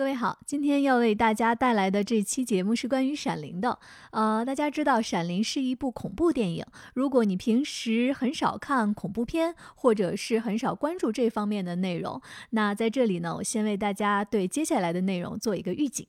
[0.00, 3.78] 各位好，今天要为大家带来的这期节目是关于《闪灵》的。
[4.12, 6.64] 呃，大家知道《闪灵》是一部恐怖电影。
[6.94, 12.18] 如果你平时很少看恐怖片，或者是很少关注这方面的内容，
[12.48, 16.06] 那在这里呢，我先为大家对接下来的内容做一个预警。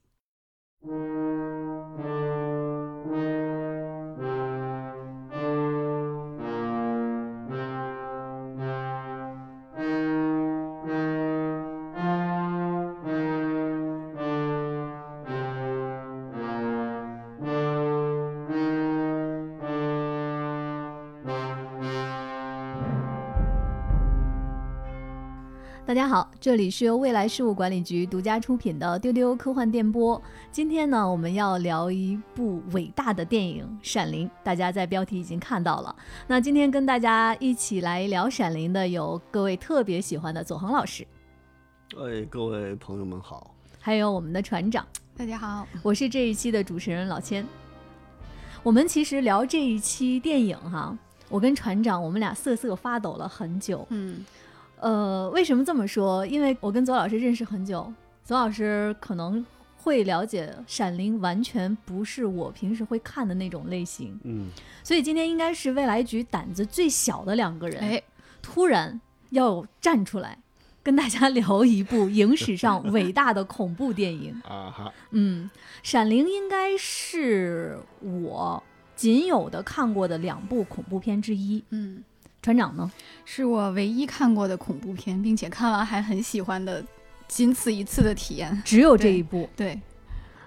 [25.91, 30.21] 大家好，这里是由未来事务管理局独家出品的丢丢科幻电波。
[30.49, 35.93] 今天呢，我们要聊一部伟大的电影《闪灵》，大家在标题已经看到了。
[36.27, 41.05] 那今天跟大家一起来聊《闪灵》的有各位特别喜欢的左航老师，
[41.97, 44.87] 哎，各位朋友们好，还有我们的船长，
[45.17, 47.45] 大家好，我是这一期的主持人老千。
[48.63, 54.23] 我们其实聊这一期电影哈，我跟船长我们俩瑟瑟发抖了很久，嗯。
[54.81, 56.25] 呃，为什么这么说？
[56.25, 57.93] 因为我跟左老师认识很久，
[58.25, 59.45] 左老师可能
[59.77, 64.19] 会了解《闪灵》，完全不是我平时会看的那种类型。
[64.23, 64.49] 嗯，
[64.83, 68.01] 所以今天应该是未来局胆子最小的两个人，哎，
[68.41, 68.99] 突然
[69.29, 70.37] 要站出来
[70.81, 74.93] 跟大家 聊一部影史上伟大的恐怖电影啊哈。
[75.11, 75.49] 嗯，
[75.83, 78.61] 《闪灵》应该是我
[78.95, 81.63] 仅有的看过的两部恐怖片之一。
[81.69, 82.03] 嗯。
[82.41, 82.91] 船长呢，
[83.23, 86.83] 是我唯一看过的恐怖片，并且看完还很喜欢的，
[87.27, 89.47] 仅此一次的体验，只有这一部。
[89.55, 89.79] 对，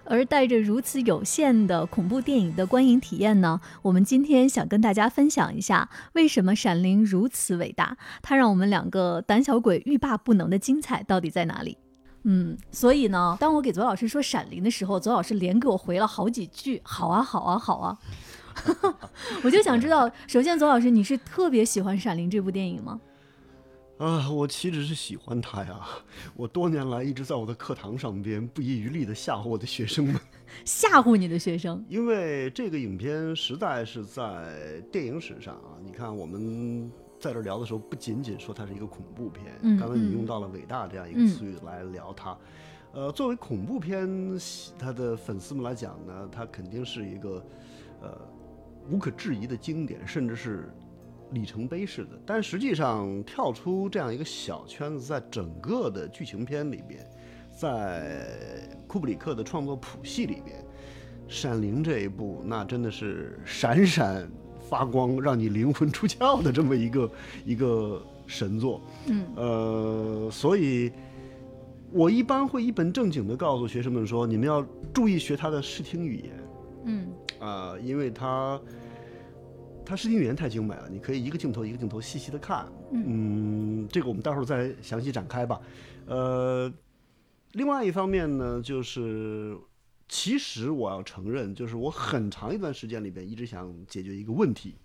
[0.04, 11.78] 而带着如此有限的恐怖电影的观影体验呢，我们今天想跟大家分享一下，为什么《闪灵》如此伟大，它让我们两个胆小鬼欲罢不能的精彩到底在哪里？
[12.24, 17.96] 嗯，所以呢，当我给左老师说《闪灵》的时候，左老师连给我回了好几句：“好啊，好啊，好啊。”
[19.42, 23.01] 我就想知道，首先，左老师，你是特别喜欢《闪灵》这部电影吗？
[23.98, 25.80] 啊，我岂止是喜欢它呀！
[26.34, 30.20] 我多年来一直在我的课堂上边不遗余力的吓唬我的学生们，
[30.67, 31.83] 吓唬你的学生。
[31.89, 36.90] 因为这个影片实在是在电影史上啊，你看我们
[37.20, 42.36] 在这聊的时候，不仅仅说它是一个恐怖片，刚刚你用到了“伟大”这样一个词语来聊它。
[42.92, 44.08] 呃，作为恐怖片，
[44.77, 47.45] 它的粉丝们来讲呢，它肯定是一个
[48.02, 48.33] 呃。
[48.90, 50.68] 无可置疑的经典，甚至是
[51.33, 52.11] 里程碑式的。
[52.27, 57.05] 但实际上，跳出这样一个小圈子，在整个的剧情片里边，
[57.50, 58.28] 在
[58.86, 60.58] 库布里克的创作谱系里边，
[61.27, 64.30] 《闪灵》这一部，那真的是闪闪
[64.68, 67.11] 发光，让你灵魂出窍的这么一个
[67.45, 68.80] 一个神作。
[69.06, 70.92] 嗯，呃，所以
[71.90, 76.43] 我一般会一本正经的告诉学生们说，你们要注意学他的视听语言。
[76.84, 77.12] 嗯。
[77.40, 78.61] 啊，因为它，
[79.84, 82.67] 它视听语言太精美了，你可以一个镜头一个镜头细细的看。
[82.92, 85.61] 嗯，这个我们待会儿再详细展开吧。
[86.06, 86.72] 呃，
[87.52, 89.56] 另外一方面呢，就是
[90.08, 94.77] 其实我要承认，就是我很长一段时间里边一直想解决一个问题：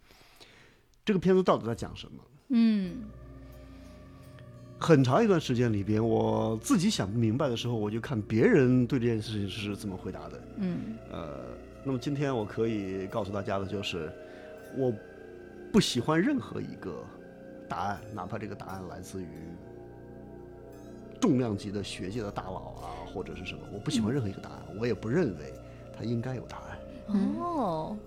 [1.05, 2.23] 这个片子到底在讲什么？
[2.49, 3.03] 嗯，
[4.79, 10.43] 很长一段时间里边，我自己想不明白的时候，我就看别人对这件事情是怎么回答的。
[10.57, 11.68] 嗯，呃。
[11.83, 14.11] 那么今天我可以告诉大家的就是，
[14.77, 14.93] 我
[15.71, 17.03] 不喜欢任何一个
[17.67, 19.27] 答案，哪怕这个答案来自于
[21.19, 25.53] 重量级的学界的大佬啊，或者是什么，我不喜欢任何一个答案，我也不认为
[25.97, 26.79] 它应该有答案。
[27.39, 27.97] 哦。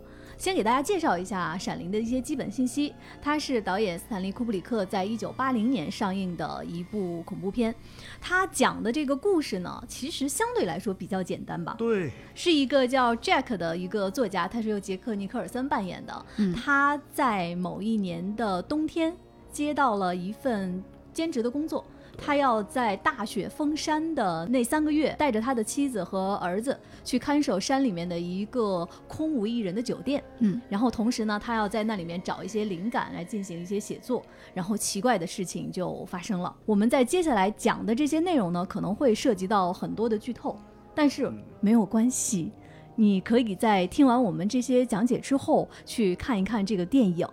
[0.42, 2.92] 先给大家介绍一下《闪灵》的一些基本信息。
[3.22, 7.72] 它是导演斯坦利·库布里克在一九八零年上映的一部恐怖片。
[8.20, 11.76] 它讲的这个故事呢，其实相对来说比较简单吧？
[11.78, 16.26] 对，是一个叫 Jack 的一个作家，他是由杰克·尼克尔森扮演的。
[16.56, 19.16] 他在某一年的冬天
[19.52, 20.82] 接到了一份
[21.12, 21.84] 兼职的工作。
[22.16, 30.22] 他要在大雪封山的那三个月，带着他的妻子和儿子去看守山里面的一个空无一人的酒店。
[30.38, 34.22] 嗯，然后同时呢，他要在那里面找一些灵感来进行一些写作。
[34.54, 36.54] 然后奇怪的事情就发生了。
[36.66, 40.56] 我们在接下来讲的这些内容呢，可能会涉及到很多的剧透，
[40.94, 42.52] 但是没有关系，
[42.94, 47.26] 你可以在听完我们这些讲解之后去看一看这个电影，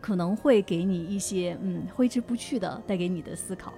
[0.00, 3.72] 可能会给你一些嗯挥之不去的带给你的思考。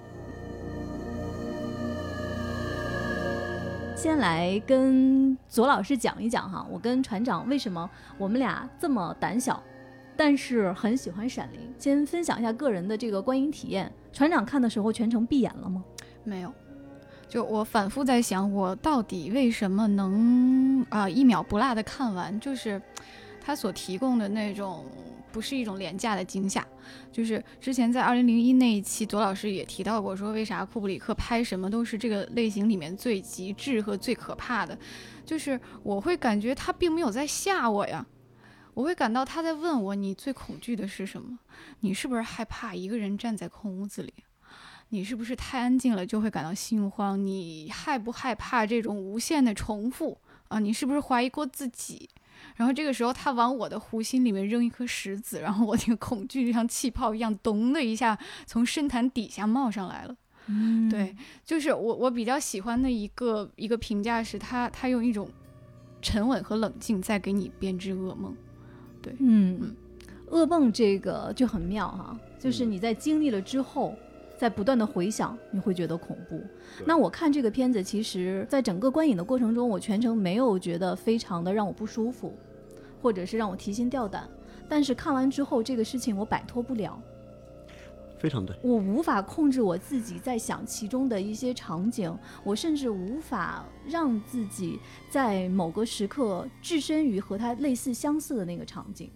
[3.97, 7.89] 先来跟左老师讲一讲哈，我跟船长为什么
[8.19, 9.61] 我们俩这么胆小，
[10.15, 11.59] 但是很喜欢《闪灵》。
[11.83, 13.91] 先分享一下个人的这个观影体验。
[14.13, 15.83] 船长看的时候全程闭眼了吗？
[16.23, 16.53] 没有，
[17.27, 22.39] 就我反复在想，我到底为什么能啊一秒不落的看完？
[22.39, 22.79] 就是
[23.41, 24.85] 他所提供的那种。
[25.29, 26.65] 不是一种廉价的惊吓，
[27.11, 34.77] 就是之前在二零零一那一期，左老师也提到过，说为啥库布里克拍什么都是这个类型里面最极致和最可怕的，
[35.25, 38.05] 就是我会感觉他并没有在吓我呀，
[38.73, 41.39] 我会感到他在问我，你最恐惧的是什么？
[41.79, 44.13] 你是不是害怕一个人站在空屋子里？
[44.89, 47.25] 你是不是太安静了就会感到心慌？
[47.25, 50.17] 你害不害怕这种无限的重复
[50.47, 50.59] 啊？
[50.59, 52.09] 你是不是怀疑过自己？
[52.57, 60.15] 然后这个时候，他往我的湖心里面扔一颗石子，然后我那个恐惧就像气泡一样，咚的一下从深潭底下冒上来了。
[60.47, 61.15] 嗯，对，
[61.45, 65.29] 就是我我比较喜欢的一个一个评价是他他用一种
[66.01, 68.35] 沉稳和冷静在给你编织噩梦。
[69.01, 69.75] 对，嗯，
[70.31, 73.93] 噩梦这个就很妙哈，就是你在经历了之后，
[74.37, 76.41] 在不断的回想，你会觉得恐怖。
[76.85, 82.33] 那我看这个片子，其实在整个观影的过程中，我全程没有觉得非常的让我不舒服。
[83.01, 84.27] 或者是让我提心吊胆，
[84.67, 86.99] 但是看完之后，这个事情我摆脱不了，
[88.17, 92.11] 非常对，我无法控制我自己在想其中的一些场景，
[92.43, 94.79] 我甚至无法让自己
[95.09, 99.09] 在某个时刻置身于和他类似相似的那个场景。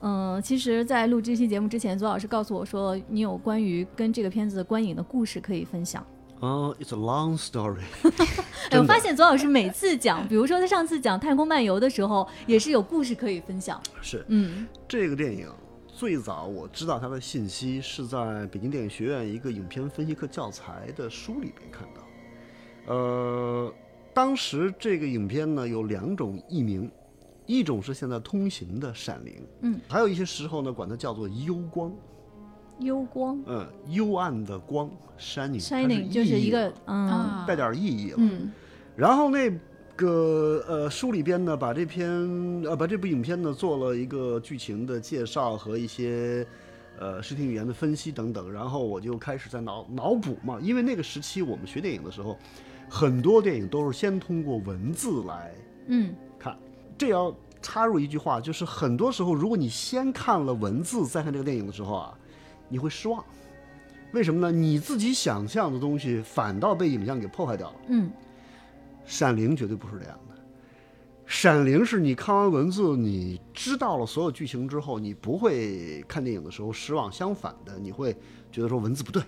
[0.00, 6.06] 嗯，其实，在录这期节目之前，左老师告诉我说，你有关于跟这个片子的观影的故事可以分享。
[6.40, 7.82] 啊，It's a long story
[8.70, 8.78] 哎。
[8.78, 13.80] 我发现左老师每次讲，比如说他上次讲《太空漫游》的时候，也是有故事可以分享。
[14.00, 15.48] 是，嗯，这个电影
[15.86, 22.94] 最早我知道它的信息是在北京电影学院一个影片分析课教材的书里面看到。
[22.94, 23.74] 呃，
[24.14, 26.88] 当时这个影片呢有两种译名，
[27.46, 31.92] 一种是现在通行的《闪灵》，嗯，还有一些时候呢管它叫做“幽光”。
[32.80, 34.88] 幽光，嗯，幽暗的光
[35.18, 38.16] ，shining，shining 就是一个，嗯，带点意义了。
[38.18, 38.52] 嗯，
[38.94, 39.50] 然后那
[39.96, 42.08] 个呃书里边呢，把这篇
[42.64, 46.46] 呃把这部影片呢做了一个剧情的介绍和一些
[47.00, 48.52] 呃视听语言的分析等等。
[48.52, 52.38] 然后我就开始在脑脑补嘛，因为那个时期我们学电影的时候，
[52.88, 55.52] 很多电影都是先通过文字来
[55.88, 56.56] 嗯看。
[56.96, 62.16] 这要插入一句话，就是很多时候如果你先看了文字再看这个电影的时候啊。
[62.68, 63.24] 你会失望，
[64.12, 64.50] 为什么呢？
[64.50, 67.76] 你自己想象的东西反倒被影像给破坏掉了。
[67.88, 68.10] 嗯，
[69.04, 70.34] 闪灵绝对不是这样的。
[71.26, 77.12] 闪灵是你看完文字，你知道了所有剧情之后，你不会看电影的时候失望。
[77.12, 78.16] 相反的，你会
[78.50, 79.22] 觉得说文字不对，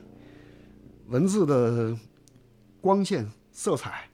[1.08, 1.94] 文字的
[2.80, 4.08] 光线、色彩、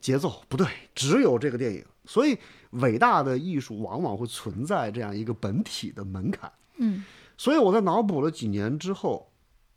[0.00, 1.84] 节奏不对，只有这个电影。
[2.06, 2.38] 所以，
[2.70, 6.50] 伟大的艺术往往会存在这样一个本体的门槛。
[6.78, 7.04] 嗯。
[7.42, 9.28] 所以我在脑补了几年之后，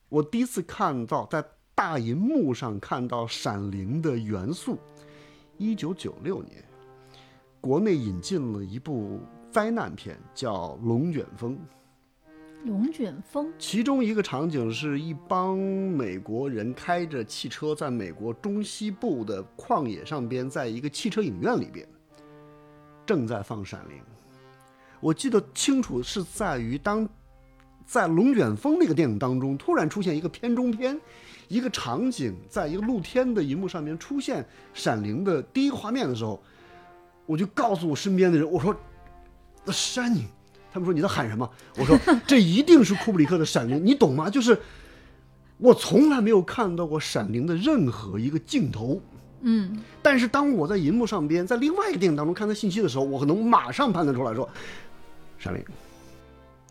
[0.07, 4.77] 我第一次看到在大银幕上看到《闪灵》的元素。
[5.57, 6.63] 一九九六年，
[7.59, 9.19] 国内引进了一部
[9.49, 11.57] 灾难片，叫《龙卷风》。
[12.67, 21.83] 龙卷风，其中一个场景是一帮美国人开着汽车在美国中西部的旷野上边，在一个汽车影院里边，
[23.07, 23.97] 正在放《闪灵》。
[24.99, 27.09] 我记得清楚是在于当。
[27.85, 30.99] 在《龙卷风》那个电影当中，突然出现一个片中片，
[31.47, 34.43] 一个场景，在一个露天的银幕上面出现
[34.73, 36.41] 《闪灵》的第一个画面的时候，
[37.25, 38.75] 我就告诉我身边的人，我说
[39.63, 40.25] ：“The Shining。”
[40.73, 44.29] 他们说：“你在喊什么？”我说：“这一定是库布里克的《闪灵》，你懂吗？
[44.29, 44.59] 就是
[45.57, 48.99] 我从来没有看到过《闪灵》的任何一个镜头，
[49.41, 54.45] 嗯，但是当我在银幕上边，在另外一个电影当中看到信息的时候，我可能马上判断出来说，
[55.37, 55.61] 《闪灵》。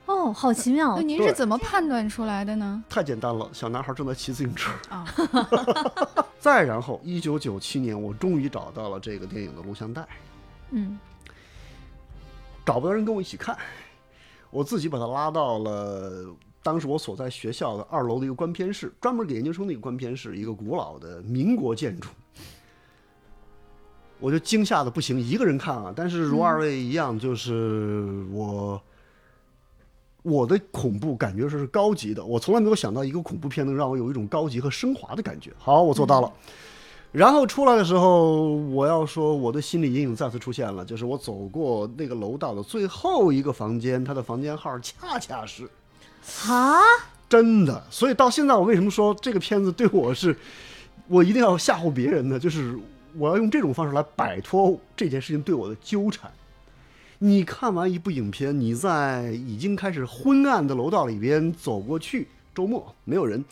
[0.06, 0.96] 哦，好奇妙！
[0.96, 2.84] 那您是怎么判断出来的呢？
[2.90, 5.06] 太简单了，小男孩正在骑自行车啊。
[6.38, 10.06] 再然后，一九九七年，我终于找到了这个电影的录像带。
[10.72, 10.98] 嗯，
[12.66, 13.56] 找不到人跟我一起看，
[14.50, 16.26] 我自己把他拉到了
[16.62, 22.10] 当时我所在学校的二楼的一个观片室，专门给研究生的一个观片室，一个古老的民国建筑。
[24.20, 28.78] 我就惊吓的不行，一个人看啊，但是如二位一样，就是我。
[30.24, 35.52] 我的恐怖感觉是高级的，我从来没有想到一个恐怖片能让我有一种高级和升华的感觉。
[35.58, 36.32] 好，我做到了。
[37.12, 45.68] 然后出来的时候，我要说我的心理阴影再次出现了，就是我走过那个楼道的最后一个房间，他的房间号恰恰是
[46.48, 46.74] 啊，
[47.28, 47.84] 真的。
[47.90, 50.34] 所以到现在，我为什么说这个片子对我是，
[51.06, 52.38] 我一定要吓唬别人呢？
[52.38, 52.76] 就是
[53.18, 56.32] 我要用这种方式来摆脱这件事情对我的纠缠。
[57.18, 63.44] 你看完一部影片，你在已经开始昏暗的楼道里边走过去，周末没有人，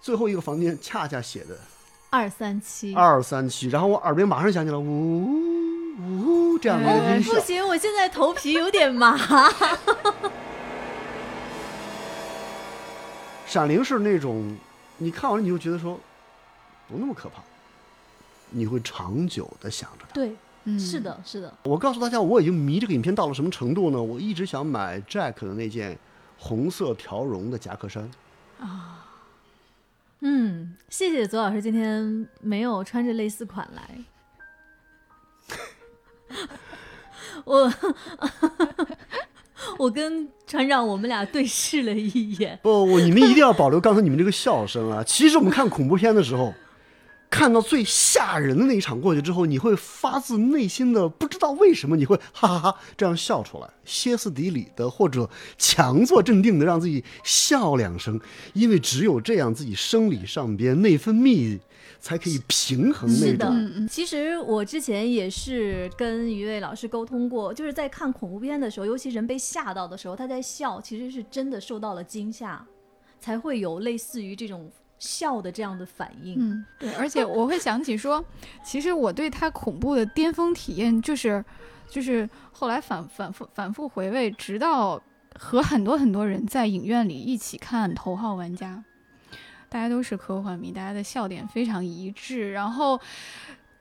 [0.00, 1.58] 最后一个房间恰恰写的
[2.10, 5.24] 二三七，二三七，然后我耳边马上响起了呜
[5.98, 7.34] 呜这样的音效。
[7.34, 9.18] 不行，我现在头皮有点麻。
[13.46, 14.56] 闪灵是那种，
[14.96, 16.00] 你看完了你就觉得说
[16.88, 17.42] 不那么可怕，
[18.48, 20.14] 你会长久的想着它。
[20.14, 20.32] 对，
[20.78, 21.52] 是的，是的。
[21.64, 24.02] 我告诉大家，我已经迷这个影片到了什么程度呢？
[24.02, 25.98] 我一直想买 Jack 的那件
[26.38, 28.10] 红色条绒的夹克衫。
[28.60, 29.06] 啊。
[30.20, 34.04] 嗯，谢谢左老师今天没有穿着类似款来。
[37.44, 37.72] 我
[39.78, 42.56] 我跟船长我们俩对视了一眼。
[42.62, 45.02] 不，我你们一定要保留刚才你们这个笑声啊！
[45.02, 46.54] 其实我们看恐怖片的时候。
[47.32, 58.20] 看到最吓人的那一场过去之后，你会发自内心的不知道为什么你会哈哈哈这样笑出来，歇斯底里的或者强作镇定的让自己笑两声，
[58.52, 61.58] 因为只有这样自己生理上边内分泌
[61.98, 63.88] 才可以平衡那种。
[63.88, 72.62] 其实我之前也是跟一位老师沟通过，就是在看恐怖片的时候，尤其人被吓到的时候，他在笑，其实是真的受到了惊吓，
[73.18, 74.70] 才会有类似于这种。
[75.02, 78.24] 笑的这样的反应，嗯，对，而且我会想起说，
[78.64, 81.44] 其实我对他恐怖的巅峰体验就是，
[81.90, 85.02] 就是后来反反复反复回味，直到
[85.34, 88.84] 和很多很多人在影院里一起看《头号玩家》，
[89.68, 93.00] 大家都是科幻迷，大家的笑点非常一致，然后。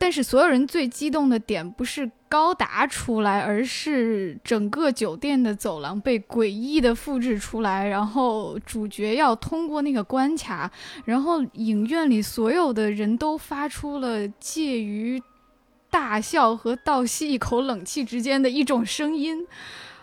[0.01, 10.71] 但是所有人最激动的点不是高达出来，而是整个酒店的走廊被诡异的复制出来，然后主角要通过那个关卡，
[11.05, 15.21] 然后影院里所有的人都发出了介于
[15.91, 19.45] 大笑和倒吸一口冷气之间的一种声音。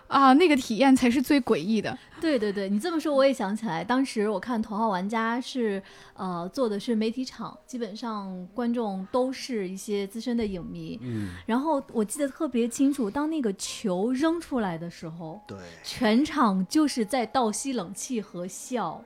[0.09, 1.97] 啊，那个体验才是最诡异的。
[2.21, 5.81] 对对对，你这么说我也想起来，当时我看《头号玩家》是，
[6.15, 10.99] 呃，做的是媒体场，基本上观众都是一些资深的影迷。
[11.03, 11.29] 嗯。
[11.47, 19.01] 然后我记得特别清楚，当那个球扔出来的时候，对，全场就是在倒吸冷气和笑，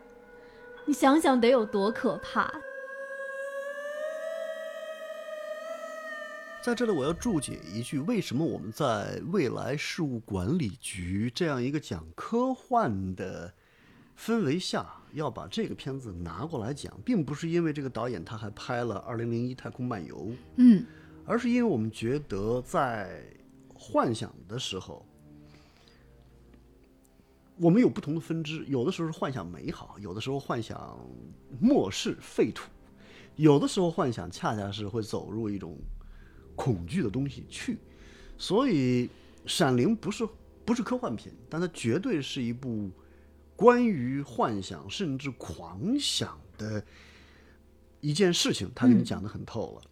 [0.86, 2.50] 你想想得有多可怕。
[6.62, 13.52] 在这里，我要注解一句：为什么我们在未来事务管理局这样一个讲科幻的
[14.16, 20.16] 氛围下，要把这个片子拿过来讲，并不是因为这个导演他还拍了《二零零一太空漫游》，
[20.54, 20.86] 嗯，
[21.26, 23.24] 而是因为我们觉得在
[23.74, 25.04] 幻想的时候，
[27.56, 30.96] 我们有不同的分支，有的时候是幻想美好，有的时候幻想
[31.60, 32.70] 末世废土，
[33.34, 35.76] 有的时候幻想恰恰是会走入一种。
[36.54, 37.78] 恐惧的东西去，
[38.36, 39.06] 所以
[39.46, 40.28] 《闪灵》不是
[40.64, 42.90] 不是科幻片，但它绝对是一部
[43.56, 46.84] 关于幻想甚至狂想的
[48.00, 48.70] 一件事情。
[48.74, 49.82] 他给你讲的很透了。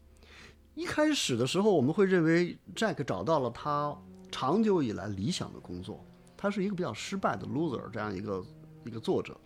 [0.74, 3.96] 一开始的时候，我们会认为 Jack 找到了他
[4.30, 6.04] 长久以来理想的工作，
[6.36, 8.44] 他是一个比较失败的 loser，这样一个
[8.84, 9.36] 一个作者，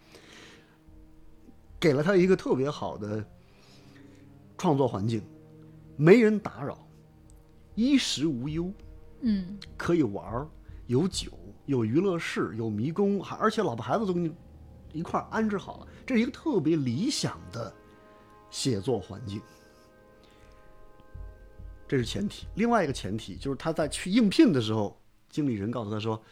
[1.81, 3.25] 给了他一个特别好的
[4.59, 5.23] 创作环境，
[5.97, 6.84] 没人打扰。
[7.75, 8.73] 衣食无忧，
[9.21, 10.49] 嗯，可以玩儿，
[10.87, 11.33] 有酒，
[11.67, 14.33] 有娱乐室，有迷宫，还而且老婆孩子都给你
[14.93, 17.73] 一块儿安置好了，这是一个特别理想的
[18.51, 19.41] 写作环境，
[21.89, 22.47] 这是前提。
[22.55, 24.97] 另外一个前提就是他在去应聘的时候，
[25.29, 26.23] 经理人告诉他说：“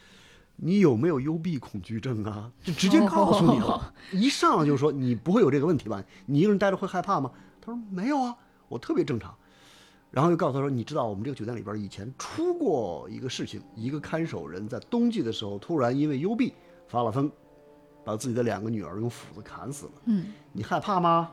[0.55, 6.01] 你有没有幽闭恐惧症啊？”就直接告诉你了，一上来就说：“你不会有这个问题吧？
[6.25, 8.37] 你一个人待着会害怕吗？”他说：“没有啊，
[8.69, 9.35] 我特别正常。”
[10.13, 16.53] 然后又告诉他说：“你知道我们这个酒店里边以前出过一个事情，一个看守人在冬季的时候突然因为幽闭
[16.87, 17.31] 发了疯，
[18.05, 19.91] 把自己的两个女儿用斧子砍死了。
[20.05, 21.31] 嗯，你害怕吗？”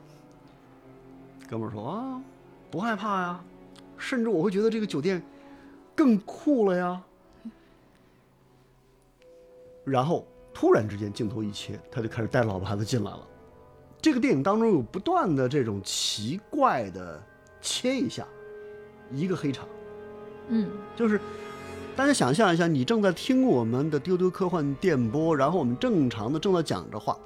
[1.46, 2.22] 哥们儿说：“啊，
[2.70, 3.44] 不害怕呀，
[3.98, 5.22] 甚至我会觉得这个酒店
[5.94, 7.02] 更酷了呀。”
[9.84, 13.28] 然后突然之间镜头一切，他就开始带老婆孩子进来了。
[14.00, 17.22] 这个电影当中有不断的这种奇怪的
[17.60, 18.26] 切一下。
[19.12, 19.66] 一个黑场，
[20.48, 21.20] 嗯，就是
[21.96, 27.16] 大家想象一下，你正在听我们的丢丢科幻电波，然后我们正常的正在讲着话，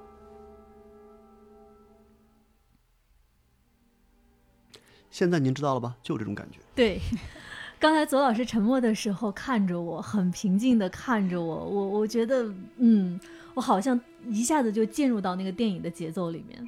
[5.10, 5.94] 现在您知道了吧？
[6.02, 6.58] 就这种感觉。
[6.74, 6.98] 对，
[7.78, 13.20] 刚才左老师沉默的时候看着我，很平静的看着我，我我觉得，嗯，
[13.52, 16.66] 我好像一下子就进入到那个电影的节奏里面。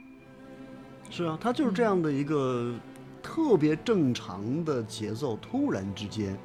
[1.08, 2.74] 是啊，他就是这样的一个。
[3.26, 6.38] 特别正常的节奏，突然之间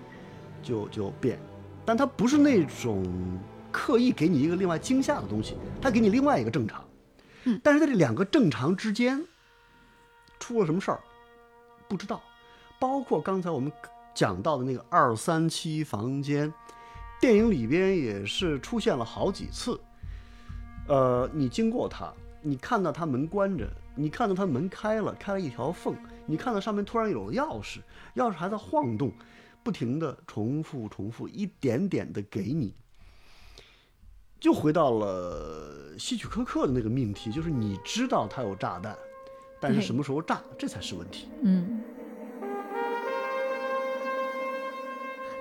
[0.63, 1.39] 就就变，
[1.85, 3.05] 但它不是那种
[3.71, 6.83] 刻意给你一个另外惊吓的东西，它给你另外一个正常。
[7.43, 9.23] 嗯，但是在这两个正常之间
[10.39, 10.99] 出了什么事儿，
[11.87, 12.19] 不知道。
[12.79, 13.71] 包括刚才我们
[14.15, 16.51] 讲到的那个二三七房间，
[17.21, 19.79] 电影里边也是出现了好几次。
[20.87, 22.11] 呃，你经过它，
[22.41, 25.95] 你看到它门关着，你看到它门开了，开了一条缝，
[26.25, 27.79] 你看到上面突然有了钥匙，
[28.15, 29.11] 钥匙还在晃动，
[29.63, 32.73] 不停的重复重复，一点点的给你，
[34.39, 38.97] 就回到了希区柯克的那个命题，就是你知道它有炸弹，
[39.59, 41.27] 但是什么时候炸，这才是问题。
[41.41, 41.81] 嗯。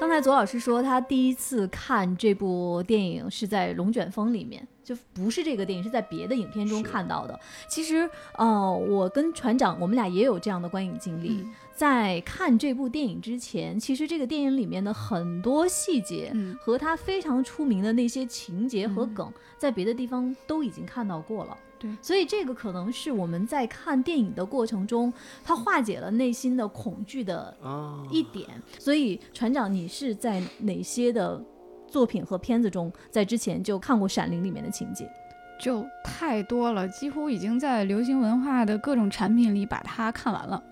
[0.00, 7.38] 刚才左老师说，他第一次看这部电影是在《龙卷风》里面，就不是这个电影，是在别的影片中看到的。
[7.68, 11.46] 其实，呃，我跟船长，我们俩也有这样的观影经历。
[11.74, 21.54] 在看这部电影之前，其实这个电影里面的很多细节和他非常出名的那些情节和梗，在别的地方都已经看到过了。
[21.80, 25.10] 对，所以这个可能是我们在看电影的过程中，
[25.42, 27.56] 它化解了内心的恐惧的
[28.10, 28.46] 一点。
[28.78, 31.42] 所以船长，你是在哪些的
[31.88, 35.10] 作品和片子中，在之前就看过《闪灵》里面的情节？
[35.58, 40.62] 就太多了，几乎已经在流行文化的各种产品里把它看完了。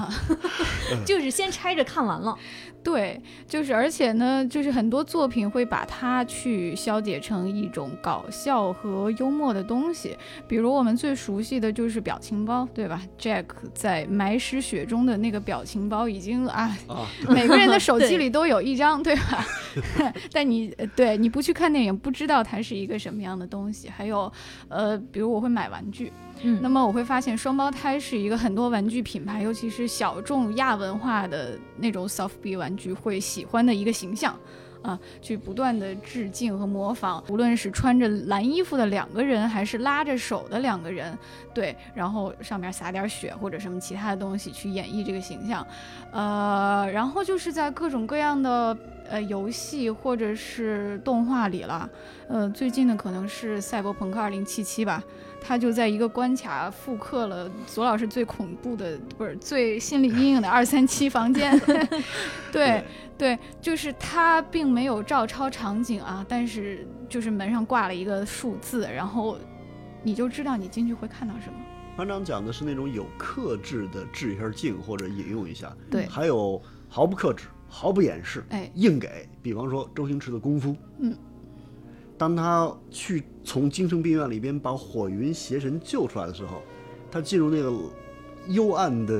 [0.00, 0.10] 啊，
[1.04, 2.36] 就是先拆着看完了。
[2.82, 10.16] 对，就是而且呢，就是很多作品会把它去消解成一种搞笑和幽默的东西，
[10.48, 16.74] 比如我们最熟悉的就是表情包，对吧？Jack 在埋尸雪中的那个表情包已经啊，
[17.28, 19.46] 每个人的手机里都有一张，对吧？
[20.32, 23.90] 但你对你不去看电影，不知道它是一个什么样的东西。
[23.90, 24.32] 还有，
[24.68, 26.10] 呃，比如我会买玩具。
[26.60, 34.34] 那么我会发现双胞胎是一个很多玩具品牌，尤其是小众亚文化的那种 soft B 玩具会喜欢的一个形象，
[34.82, 41.16] 啊，去不断的致敬和模仿，无论是穿着蓝衣服的两个人，还是拉着手的两个人，
[41.52, 45.66] 对，然后上面撒点血或者什么其他的东西去演绎这个形象，
[46.12, 48.74] 呃，然后就是在各种各样的
[49.10, 51.90] 呃游戏或者是动画里了，
[52.28, 55.02] 呃，最近的可能是《赛博朋克2077》吧。
[55.42, 61.58] 他就在一个关卡复刻了左老师最恐怖的，不是最心理阴影的二三七房间。
[62.52, 62.84] 对
[63.16, 69.38] 对，就是他并没有照抄场景啊，但是就是门上挂了一个数字，然后
[70.02, 71.58] 你就知道你进去会看到什么。
[71.96, 79.28] 班长讲的是那种有克制的置一下镜或者引用一下，对，还有毫不克制、毫不掩饰，哎，硬给。
[79.40, 81.16] 比方说周星驰的功夫，嗯。
[82.18, 86.60] 当他去从精神病院里边把火云邪神救出来的时候，
[87.10, 87.72] 他进入那个
[88.48, 89.14] 幽暗的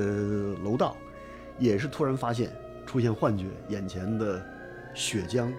[0.62, 0.94] 楼道，
[1.58, 2.50] 也是突然发现
[2.84, 4.44] 出现幻觉，眼前的
[4.94, 5.50] 血浆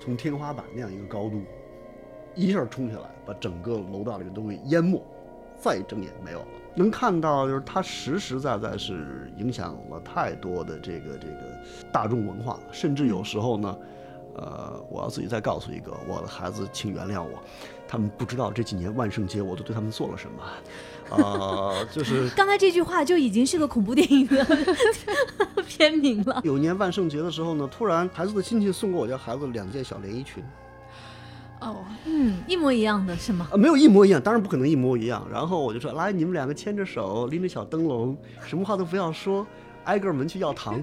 [0.00, 1.42] 从天花板那样一个高度
[2.34, 5.00] 一下冲下来，把整个楼道里的东西淹没，
[5.60, 6.46] 再睁眼没有了。
[6.74, 11.58] 能看到就是它实实在在是影响了太多的这个这个
[11.92, 13.76] 大众文化，甚至有时候呢。
[14.36, 17.42] 呃，我要自己再告诉一个我的孩子，请原谅我，
[17.86, 20.42] 他们不知道这几年万圣节我都对他们做了什么。
[21.10, 24.46] 呃，就是刚才这句话就已经是个恐怖电影的
[25.66, 26.40] 片名了。
[26.46, 30.42] 有一年万圣节的时候呢，突然孩子的亲戚送给我家孩子两件小连衣裙。
[31.60, 33.48] 哦，嗯，一模一样的是吗？
[33.52, 35.26] 啊，没有一模一样，当然不可能一模一样。
[35.30, 39.46] 然后我就说，来，你们两个牵着手，拎着小灯笼，什么话都不要说，
[39.84, 40.82] 挨个门去要糖。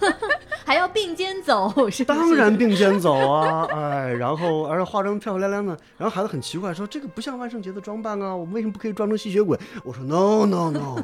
[0.64, 3.66] 还要并肩走，是当然并肩走啊！
[3.72, 11.02] 哎，然后而且化妆漂漂亮亮的，然后孩子很奇怪说：“这个不像万圣节的装扮啊，我们为什么不可以装成吸血鬼？”我说：“No No No，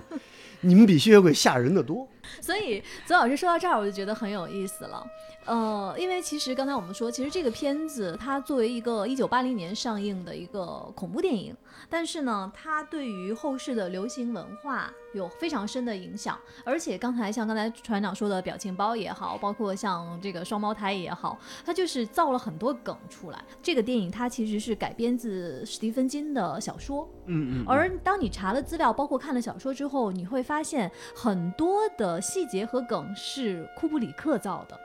[0.60, 2.06] 你们比吸血鬼吓人的多。”
[2.40, 5.06] 所以左老师说到这儿，我就觉得很有意思了。
[5.46, 11.54] 呃，因为其实刚才我们说，其实这个片子它作为一个一九八零年上映的一个恐怖电影，
[11.94, 16.36] 但是呢，它对于后世的流行文化有非常深的影响。
[16.64, 23.40] 而且刚才像刚才船长说的表情包也好，包括像这个双胞胎也好，它就是造了很多梗出来。
[23.62, 27.64] 这个电影它其实是改编自史蒂芬金的小说，嗯嗯。
[27.68, 34.76] 而当你查了资料，包括看了小说之后，你会发现很多的细节和梗是库布里克造的。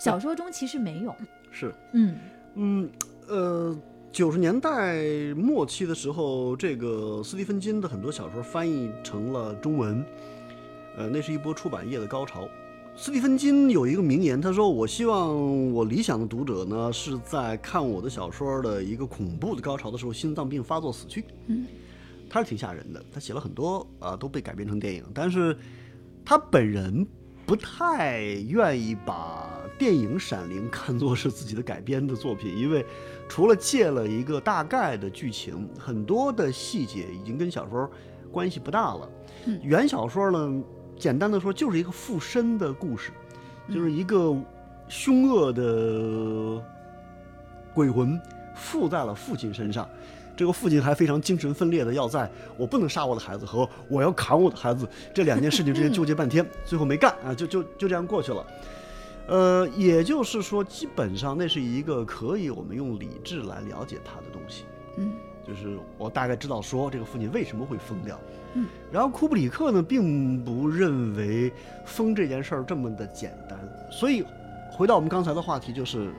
[0.00, 1.14] 小说中其实没有，
[1.52, 2.18] 是，嗯
[2.56, 2.90] 嗯
[3.28, 3.76] 呃，
[4.12, 10.02] 九十年代末期的时候，这个斯蒂芬金的很多小说翻译成了中文，
[10.96, 12.48] 呃，那是一波出版业的高潮。
[12.96, 21.66] 斯蒂芬金有一个名言，他说：“我希望我理想的读者呢，是在看我的小说的一个恐怖的高潮的时候，心脏病发作死去。”嗯，
[22.30, 25.54] 他是挺吓人的，他写了很多啊，都被改编成电影，但是
[26.24, 27.06] 他本人
[27.44, 29.46] 不太愿意把。
[29.78, 32.84] 电影《闪灵》看作是自己的改编的作品，因为
[33.28, 37.90] 除了借了一个大概的剧情，很多的细节已经跟小说
[38.30, 39.08] 关系不大了。
[39.62, 40.62] 原小说呢，
[40.98, 43.12] 简单的说，就是一个附身的故事，
[43.72, 44.34] 就是一个
[44.88, 46.62] 凶恶的
[47.74, 48.20] 鬼魂
[48.54, 49.88] 附在了父亲身上。
[50.36, 58.46] 这个父亲还非常精神分裂的要在我不能杀我的孩子和我要砍我的孩子这两件事情之间纠结半天，最后没干啊，就就就这样过去了。
[59.28, 64.64] 呃，也就是说，基本上那是一个可以我们用理智来了解他的东西。
[64.98, 65.12] 嗯，
[65.46, 68.18] 就是我大概知道说这个父亲为什么会疯掉。
[68.54, 71.52] 嗯，然后库布里克呢，并不认为
[71.84, 73.58] 疯这件事儿这么的简单。
[73.90, 74.24] 所以，
[74.70, 76.12] 回到我们刚才的话题，就是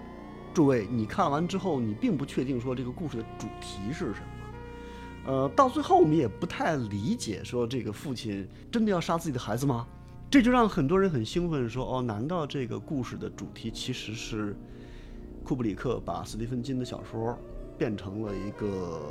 [0.53, 4.27] 诸位，你看完之后，你并不确定说这个故事的主题是什么。
[5.27, 9.87] 呃，到最后我们也不太理解，说这个父亲真的要杀自己的孩子吗？
[10.29, 14.53] 这就让很多人很兴奋，说：“哦，难道这个故事的主题其实是
[15.41, 17.37] 库布里克把斯蒂芬金的小说
[17.77, 19.01] 变成了一个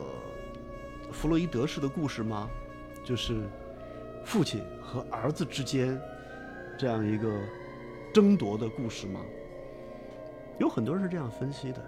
[1.11, 2.51] 弗洛伊德式的故事吗？
[3.03, 3.49] 就是
[4.27, 5.99] 父亲和儿子之间
[6.79, 7.41] 这样一个
[8.13, 9.21] 争夺的故事吗？”
[10.61, 11.83] 有很多人是这样分析的，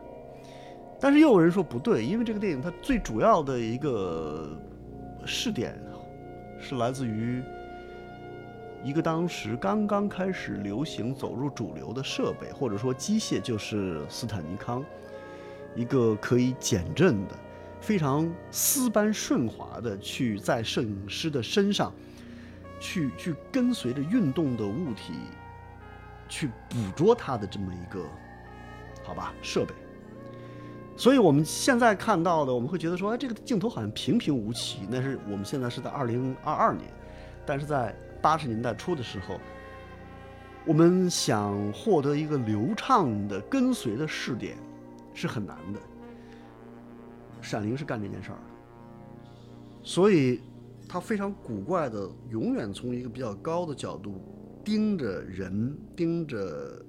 [0.98, 4.58] 但是又有人说不对，因为这个电影它最主要的一个
[5.26, 5.78] 试点
[6.58, 7.42] 是来自于。
[8.88, 14.82] 一个当时刚刚开始流行、走入主流的设备，或者说机械，就是斯坦尼康，
[15.74, 17.34] 一个可以减震的、
[17.82, 21.92] 非常丝般顺滑的，去在摄影师的身上，
[22.80, 25.12] 去去跟随着运动的物体，
[26.26, 28.02] 去捕捉它的这么一个，
[29.04, 29.74] 好吧，设备。
[30.96, 34.88] 所以我们现在看到的，我们会觉得说，哎，这个镜头好像平平无奇。
[34.88, 36.90] 那是我们现在是在二零二二年，
[37.44, 37.94] 但是在。
[38.20, 39.40] 八十年代初的时候，
[40.66, 44.56] 我们想获得一个流畅的跟随的视点
[45.14, 45.80] 是很难的。
[47.40, 49.34] 闪灵是干这件事儿的，
[49.82, 50.40] 所以
[50.88, 54.20] 他非常古怪的，永远从一个比较高的角度
[54.64, 56.84] 盯着人，盯着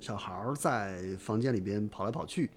[0.00, 2.50] 小孩儿在房间里边跑来跑去，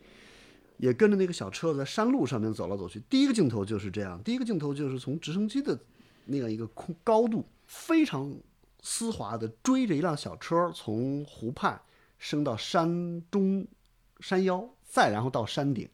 [0.78, 3.00] 也跟着那个小车在山路上面走来走去。
[3.08, 5.78] 第一个镜头就是这样，第一个镜头就是从直升机的
[6.26, 7.46] 那样一个空高度。
[7.66, 8.36] 非常
[8.82, 11.82] 丝滑的追着一辆小车，从湖畔
[12.18, 13.68] 升到山中
[14.20, 15.90] 山腰，再然后到山顶。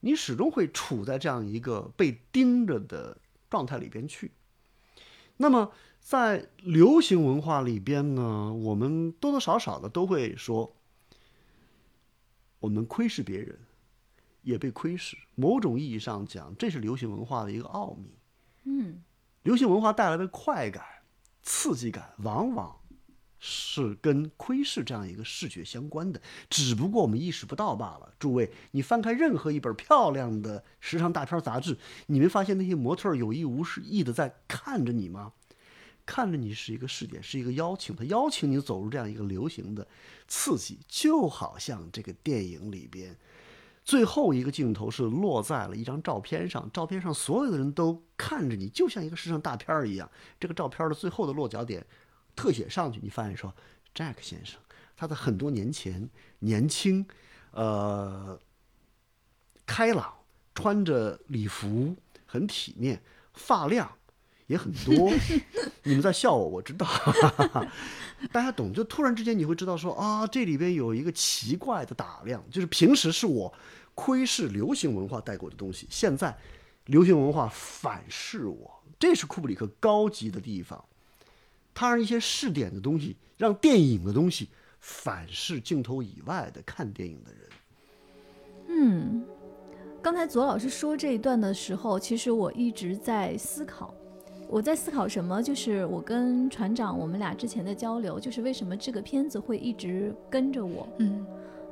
[0.00, 3.16] 你始终会处在这样一个被盯着的
[3.48, 4.32] 状态里边去。
[5.38, 10.76] 那么，在流行文化里边呢，我们多多少少的都会说，
[12.60, 13.58] 我们窥视别人，
[14.42, 15.16] 也被窥视。
[15.34, 18.18] 某种意义上讲，这是流行文化的一个奥秘。
[18.64, 19.02] 嗯。
[19.44, 20.82] 流行文化带来的快感、
[21.42, 22.80] 刺激感，往往
[23.38, 28.14] 是跟窥视这样一个视觉相关的，只不过我们意识不到罢了。
[28.18, 31.76] 诸位，你翻开任何一本漂亮的时尚大片杂志，
[32.06, 35.34] 你没发现那些模特有意无意的在看着你吗？
[36.06, 39.86] 看着你是一个试点，是一个邀请，他邀请你走入这样一个流行的
[40.26, 43.14] 刺激，就好像这个电影里边。
[43.84, 50.10] 最后一个镜头是落在了一张照片上，照片上所有的人都看着你，就像一个时尚大片儿一样。
[50.40, 51.84] 这个照片的最后的落脚点，
[52.34, 53.54] 特写上去，你发现说
[53.94, 54.58] ，Jack 先生，
[54.96, 57.06] 他在很多年前年轻，
[57.50, 58.40] 呃，
[59.66, 60.14] 开朗，
[60.54, 61.94] 穿着礼服，
[62.24, 63.02] 很体面，
[63.34, 63.98] 发量
[64.46, 65.12] 也很多。
[65.84, 66.86] 你们在笑我，我知道，
[68.32, 68.72] 大家懂。
[68.72, 73.52] 就突然之间你会知道说啊，这里边有一个奇怪的打量，就是平时是我。
[73.96, 76.36] 窥视流行文化带给我的东西，现在
[76.86, 80.84] 流行文化反噬我，这是库布里克高级的地方。
[81.72, 84.48] 他让一些试点的东西，让电影的东西
[84.80, 87.48] 反噬镜头以外的看电影的人。
[88.66, 89.24] 嗯，
[90.02, 93.94] 刚才左老师说这一段的时候，其实我一直在思考，
[94.54, 95.42] 我在思考什么？
[95.42, 100.86] 就是我跟船长我们俩之前的交流，就是为什么这个片子会一直跟着我？
[100.98, 101.26] 嗯。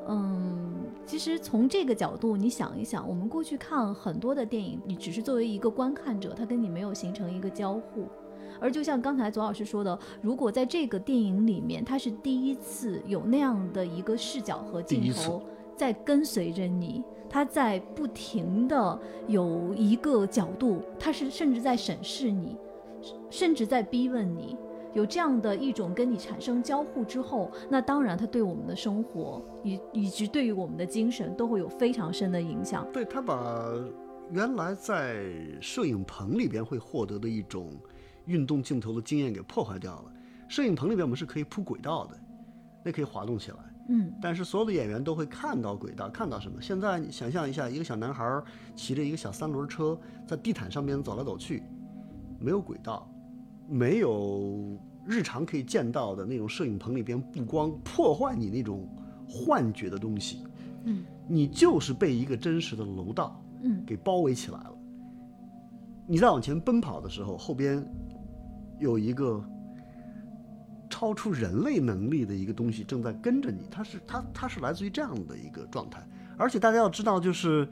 [0.08, 0.74] 嗯，
[1.06, 8.08] 其实从这个角度，你想一想，我们过去看很多的电影，你只是作为一个观看者，他跟你没有形成一个交互。
[8.58, 15.40] 而就像刚才左老师说的，如果在这个电影里面，他是第一次有那样的一个视角和镜头
[15.76, 22.56] 在跟随着你，他在不停的有一个角度，他是甚至在审视你，
[23.30, 24.56] 甚至在逼问你。
[24.94, 32.86] 有这样的一种跟你产生交互之后，那当然，它对我们的生活以以及对于我们的精神都会有非常深的影响。
[32.92, 33.72] 对他把
[34.30, 35.24] 原来在
[35.62, 37.72] 摄影棚里边会获得的一种
[38.26, 40.12] 运动镜头的经验给破坏掉了。
[40.46, 42.20] 摄影棚里边我们是可以铺轨道的，
[42.84, 43.56] 那可以滑动起来。
[43.88, 46.60] 嗯，但是所有的演员都会看到轨道，看到什么？
[46.60, 48.42] 现在你想象一下，一个小男孩
[48.76, 51.62] 骑着一个小三轮车在地毯上面走来走去，
[52.42, 53.09] 没有轨道。
[53.68, 58.87] 没有日常可以见到的那种摄影棚里边布光破坏你那种
[59.26, 60.44] 幻觉的东西。
[60.85, 64.74] 嗯，你就是被一个真实的楼道，嗯，给包围起来了。
[66.07, 67.83] 你在往前奔跑的时候，后边
[68.81, 69.42] 有一个
[70.90, 76.05] 超出人类能力的一个东西正在跟着你，它是它它是来自于这样的一个状态。
[76.37, 77.66] 而且大家要知道，就是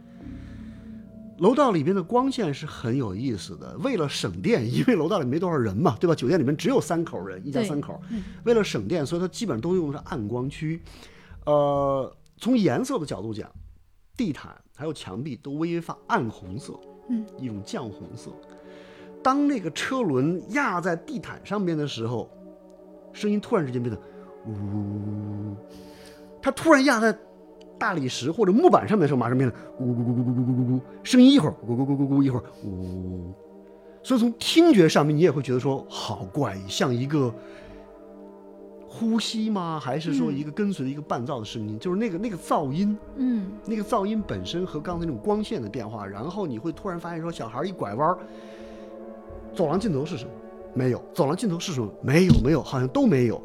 [1.40, 3.76] 楼道里边的光线是很有意思的。
[3.78, 6.14] 为了省电， 因为楼道里没多少人嘛，对吧？
[6.14, 8.00] 酒店里面只有三口人，一家三口。
[8.44, 10.80] 为了省电，所以它基本上都用的是暗光区。
[11.46, 13.50] 呃，从颜色的角度讲，
[14.16, 16.78] 地毯还有墙壁都微微发暗红色。
[17.08, 18.30] 嗯，一种酱红色。
[19.22, 22.30] 当那个车轮压在地毯上面的时候，
[23.12, 24.00] 声音突然之间变得
[24.46, 25.56] 呜。
[26.42, 27.18] 它突然压在
[27.80, 33.32] 大理石或者木板上面的时候，马上变得咕咕咕咕咕咕咕咕咕，声音一会儿咕咕咕咕咕咕，一会儿呜。
[34.02, 37.34] 所以从听觉上面，你也会觉得说好怪，像一个。
[38.92, 39.78] 呼吸吗？
[39.80, 41.78] 还是说一个跟随的一个伴奏的声音？
[41.78, 48.18] 就是那个那个噪音，嗯，那个噪音本身和刚才那种光线的变化，然后你会突然发现说，小孩一拐弯，
[49.54, 50.30] 走廊尽头是什么？
[50.74, 51.00] 没有。
[51.14, 51.88] 走廊尽头是什么？
[52.02, 53.40] 没有，没有，好像都没有。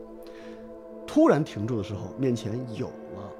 [1.05, 3.31] 突然停住的时候，面前有了，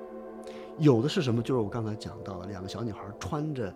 [0.79, 1.41] 有的是什么？
[1.41, 3.73] 就是我刚才讲到的，两个小女孩穿着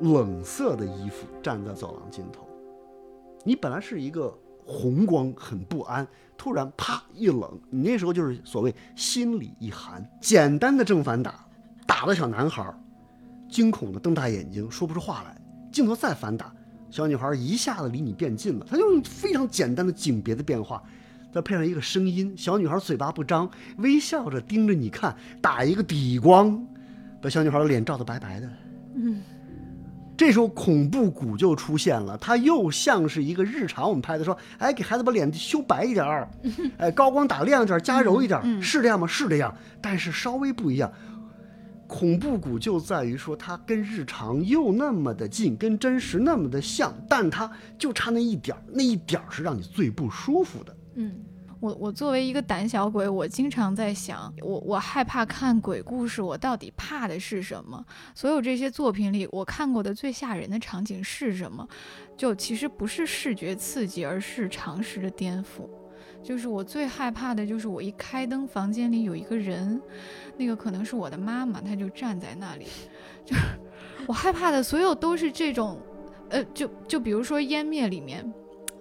[0.00, 2.46] 冷色的衣服站在走廊尽头。
[3.44, 4.36] 你本来是一个。
[4.70, 10.06] 红光很不安，突然啪一冷，你那时候就是所谓心里一寒。
[10.20, 11.42] 简单的正反打，
[11.86, 12.70] 打的小男孩
[13.48, 15.40] 惊恐的瞪大眼睛，说不出话来。
[15.72, 16.54] 镜头再反打，
[16.90, 20.82] 小女孩一下子离你变近了，她用非常简单的景别的变化，
[21.32, 26.66] 再配上一个声音，小女孩嘴巴不张，微笑着盯着你看，打一个底光，
[27.20, 28.50] 把小女孩的脸照得白白的。
[28.94, 29.22] 嗯。
[30.16, 36.28] 这时候恐怖谷就出现了，它又像是一个日常我们拍的，说，哎，给孩子把脸修白一点儿，
[36.76, 39.06] 哎，高光打亮一点，加柔一点，是这样吗？
[39.06, 40.92] 是这样，但是稍微不一样。
[41.86, 50.74] 恐怖谷就在于说，它跟日常又那么的近，跟真实那么的像，但它就差那一点儿，那一点儿是让你最不舒服的。
[50.98, 51.24] 嗯。
[51.60, 57.84] 我我作为一个胆小鬼，我经常在想，我我害怕看鬼故事，我到底怕的是什么？
[58.14, 61.66] 所有这些作品里，我看过的最吓人的场景是什么？
[62.16, 65.68] 就其实不是视觉刺激，而是常识的颠覆。
[66.22, 69.82] 就是我最害怕的，就是我一开灯，房间里有一个人，
[70.36, 72.66] 那个可能是我的妈妈，她就站在那里。
[73.24, 73.42] 就是
[74.06, 75.80] 我害怕的所有都是这种，
[76.28, 78.32] 呃，就就比如说《湮灭》里面。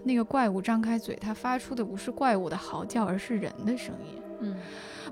[0.07, 4.21] 那个怪物张开嘴，它发出的不是怪物的嚎叫，而是人的声音。
[4.39, 4.55] 嗯，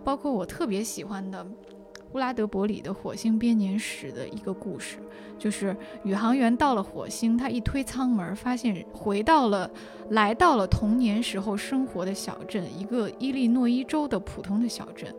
[0.03, 1.45] 包括我特别喜欢的
[2.13, 4.97] 乌拉德伯里的《火星编年史》的一个故事，
[5.37, 9.69] 就是宇航员到了火星，他一推舱门，发现回到了
[10.11, 15.13] 来到了童年时候生活的小镇，一个伊利诺伊州的普通的小镇。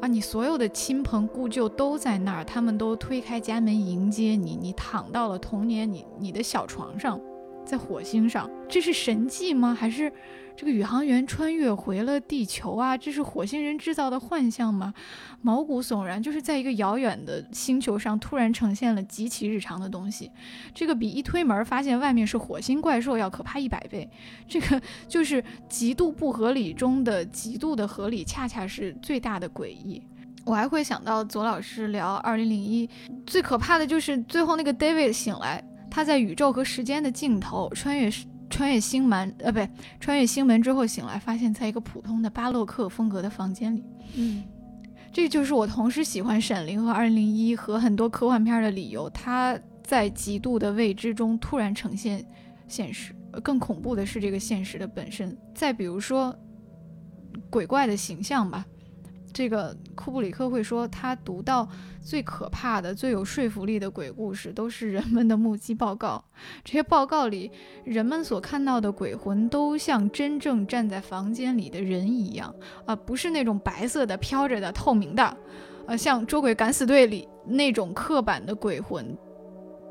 [0.00, 7.20] 啊，你所有的亲朋故旧都在那儿，他们都推开家门迎接你，你躺到了童年你你的小床上。
[7.68, 9.76] 在火星上，这是神迹吗？
[9.78, 10.10] 还是
[10.56, 12.96] 这个宇航员穿越回了地球啊？
[12.96, 14.94] 这是火星人制造的幻象吗？
[15.42, 20.30] 毛骨悚然，就是在一个遥远的星球上突然呈现了极其日常的东西，
[20.72, 24.08] 这个比一推门发现外面是火星怪兽要可怕一百倍。
[24.48, 30.02] 这个就是极度不合理中的极度的合理，恰恰是最大的诡异。
[30.46, 32.88] 我还会想到左老师聊二零零一，
[33.26, 35.62] 最可怕的就是最后那个 David 醒来。
[35.98, 38.08] 他在宇宙和时间的尽头穿越，
[38.48, 43.84] 穿越星门，呃，不对，穿越星门之后醒来，发现在一个普通的巴洛克风格的房间里。
[44.14, 44.44] 嗯，
[45.12, 49.10] 这就是我同时喜欢《闪灵》和《二零零一》和很多科幻片的理由。
[49.10, 52.24] 他在极度的未知中突然呈现
[52.68, 55.36] 现实，更恐怖的是这个现实的本身。
[55.52, 56.32] 再比如说，
[57.50, 58.64] 鬼怪的形象吧。
[59.38, 61.68] 这个库布里克会说，他读到
[62.02, 66.24] 最可怕的、最有说服力的鬼故事，都是人们的目击报告。
[66.64, 67.48] 这些报告里，
[67.84, 72.52] 人们所看到的鬼魂都像真正站在房间里的人一样，
[72.84, 75.36] 啊，不是那种白色的、飘着的、透明的，
[75.86, 79.16] 呃，像《捉鬼敢死队》里那种刻板的鬼魂。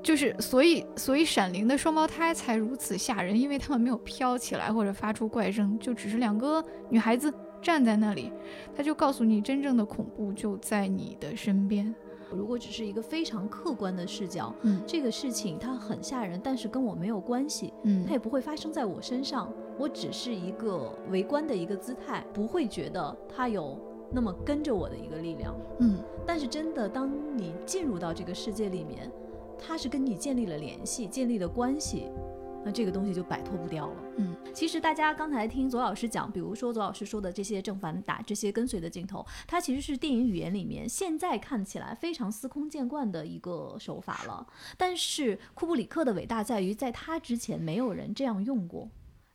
[0.03, 7.33] 就是，所以，所以《闪灵》的双胞胎才如此吓人，因为他们没有飘起来或者发出怪声，就只是两个女孩子。
[7.67, 8.32] 站在那里，
[8.73, 11.93] 他就告诉你，真正的恐怖就在你的身边。
[12.32, 19.51] 如果只是一个非常客观的视角，嗯，这个事情它很吓人，但是跟我没有关系，嗯，它也不会发生在我身上。
[19.77, 23.77] 我只是一个围观的一个姿态，不会觉得它有
[24.13, 25.97] 那么跟着我的一个力量，嗯。
[26.25, 29.12] 但是真的，当你进入到这个世界里面，
[29.60, 32.08] 它是跟你建立了联系，建立了关系。
[32.67, 33.95] 那这个东西就摆脱不掉了。
[34.17, 44.45] 嗯，其实大家刚才听左老师讲，比如说左老师说的这些正反打、这些跟随的镜头，它其实是电影语言里面现在看起来非常司空见惯的一个手法了。
[44.75, 48.89] 但是库布里克的伟大在于，在他之前没有人这样用过。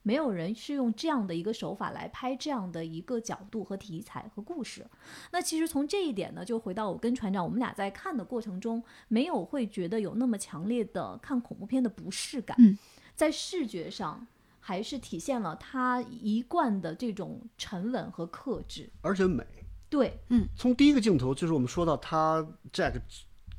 [0.04, 4.84] 没有人是用这样的一个手法来拍这样的一个角度和题材和故事。
[5.30, 12.56] 那其实从这一点呢，就回到我跟船长，我们俩在看的过程中，没有会觉得有那么强烈的看恐怖片的不适感。
[12.58, 12.76] 嗯，
[13.22, 14.26] 在视觉上
[14.58, 19.46] 还是体现了他一贯的这种沉稳和克制，而且美。
[19.88, 23.00] 对，嗯，从第一个镜头就是我们说到他 Jack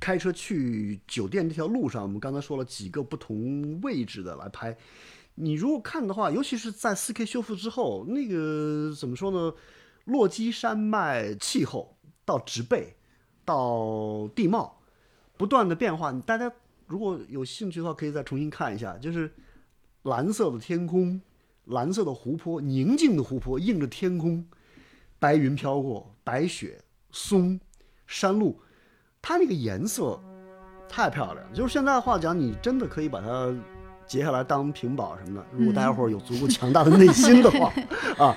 [0.01, 4.75] 开车去酒店这条路上，我们刚才说了几个不同位置的来拍。
[5.35, 9.55] 你如果看的话，尤其是在 4K 修复之后，那个怎么说呢？
[10.03, 11.95] 落基山脉气候
[12.25, 12.97] 到植被，
[13.45, 14.81] 到地貌，
[15.37, 16.11] 不断的变化。
[16.11, 16.51] 大家
[16.85, 18.97] 如果有兴趣的话，可以再重新看一下。
[18.97, 19.33] 就是
[20.03, 21.19] 蓝色的天空，
[21.65, 24.45] 蓝色的湖泊，宁静的湖泊映着天空，
[25.19, 26.79] 白云飘过，白雪、
[27.11, 27.59] 松、
[28.07, 28.59] 山路，
[29.21, 30.19] 它那个颜色
[30.87, 31.53] 太漂亮。
[31.53, 33.53] 就是现在的话讲，你真的可以把它。
[34.05, 37.73] 截下来当屏保什么的，如果大家伙有足够强大的内心的话，
[38.19, 38.35] 啊，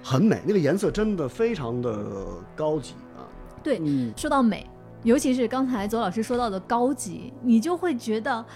[0.00, 3.26] 很美，那个颜色真的非常的高级啊。
[3.60, 3.80] 对，
[4.16, 4.64] 说到美，
[5.02, 8.46] 尤其是刚才左老师说到的高级，你就会觉得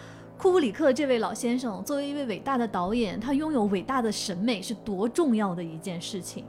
[0.42, 6.44] 库布里克这位老先生作为一位伟大的导演，他拥有伟大的审美是多重要的一件事情。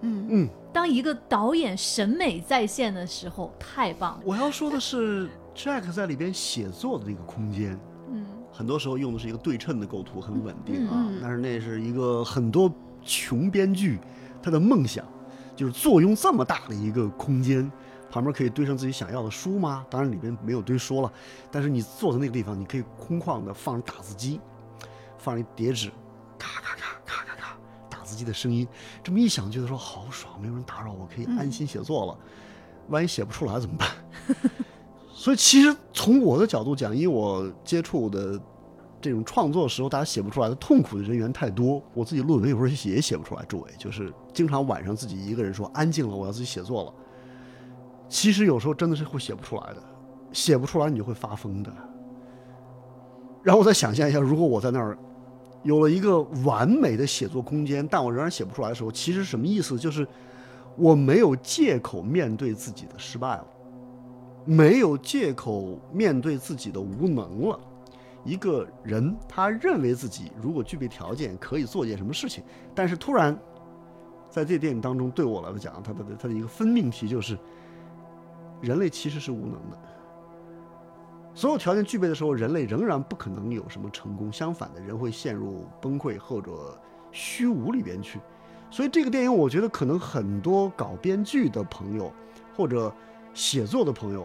[0.00, 4.22] 嗯嗯，当一个导演审美在线的时候，太棒了。
[4.24, 7.78] 我要说的是，Jack 在里边写作的那个空间。
[8.10, 11.06] 嗯很多时候用的是一个对称的构图，很稳定啊。
[11.20, 13.98] 但是那是一个很多穷编剧
[14.42, 15.04] 他的梦想，
[15.54, 17.70] 就是坐拥这么大的一个空间，
[18.14, 19.84] 旁边可以堆上自己想要的书吗？
[19.90, 21.12] 当然里边没有堆书了，
[21.50, 24.40] 但是你坐在那个地方，你可以空旷的放打字机，
[25.18, 25.90] 放一叠纸，
[26.38, 27.56] 咔咔咔咔咔咔，
[27.90, 28.68] 打字机的声音，
[29.02, 32.16] 这么一想，觉得说好爽，没有人打扰我，可以安心写作了。
[32.88, 33.88] 万一写不出来怎么办？
[35.12, 38.40] 所以其实从我的角度讲，因为我接触的
[39.00, 41.82] 这种创作时候，大家写不出来的痛苦的人员太多。
[41.92, 46.94] 我自己论文有时候写也写不出来，诸位就是经常晚上自己一个人说安静了，我要自己写作了。
[48.14, 49.82] 其实有时候真的是会写不出来的，
[50.30, 51.72] 写不出来你就会发疯的。
[53.42, 54.96] 然后我再想象一下，如果我在那儿
[55.64, 59.76] 有了一个完美的写作空间，但我仍然写不出来的时候，其实什么意思？
[59.76, 60.06] 就是
[60.76, 63.44] 我没有借口面对自己的失败了。
[64.44, 67.58] 没有借口面对自己的无能了。
[68.24, 72.44] 一个人他认为自己如果具备条件可以做件什么事情，
[72.76, 73.36] 但是突然
[74.30, 77.36] 在这电影当中，对我来讲，他的他的一个分命题就是：
[78.64, 79.78] 人类其实是无能的。
[81.34, 84.32] 所有条件具备的时候，人类仍然不可能有什么成功。
[84.32, 86.78] 相反的，人会陷入崩溃或者
[87.12, 88.20] 虚无里边去。
[88.70, 92.12] 所以这个电影，我觉得可能很多搞编剧的朋友
[92.56, 92.92] 或者。
[93.36, 94.24] 写作的朋友，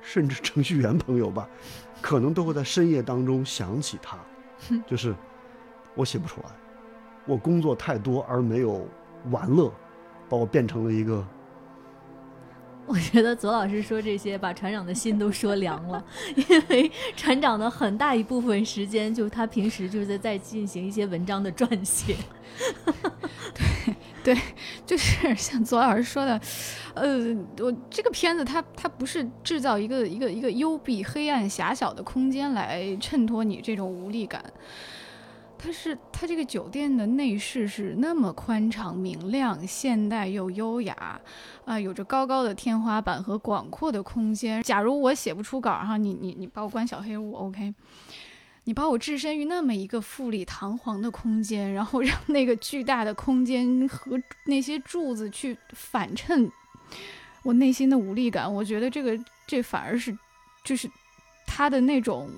[0.00, 1.48] 甚至程序员朋友吧，
[2.02, 4.18] 可能都会在深夜当中想起他，
[4.84, 5.14] 就是
[5.94, 6.48] 我写不出来，
[7.24, 8.84] 我工作太多而没有
[9.30, 9.72] 玩乐，
[10.28, 11.24] 把我变成了一个。
[12.86, 16.04] 我觉得左老师说这些，把船长的心都说凉了，
[16.36, 22.16] 因为船长的很大一部分时间，就他平时就是在进行一些文章的撰写。
[23.54, 23.94] 对。
[24.24, 24.38] 对，
[24.86, 26.40] 就是 像左老师说的，
[26.94, 27.18] 呃，
[27.58, 34.40] 我这个片子它它不是制造一个一个一个幽闭、黑暗、狭小的空间来衬托你这种无力感，
[35.62, 41.20] 它是它这个酒店的内饰是那么宽敞、明亮、现代又优雅，
[41.64, 44.60] 啊，有着高高的天花板和广阔的空间。
[44.64, 47.72] 假如我写不出稿哈，你你你把我关小黑屋，OK。
[48.64, 56.50] 你把我置身于那么一个富丽堂皇的空间，然后让那个巨大的空间和那些柱子去反衬
[57.44, 60.16] 我内心的无力感，我觉得这个这反而是
[60.64, 60.88] 就是
[61.44, 62.28] 他的那种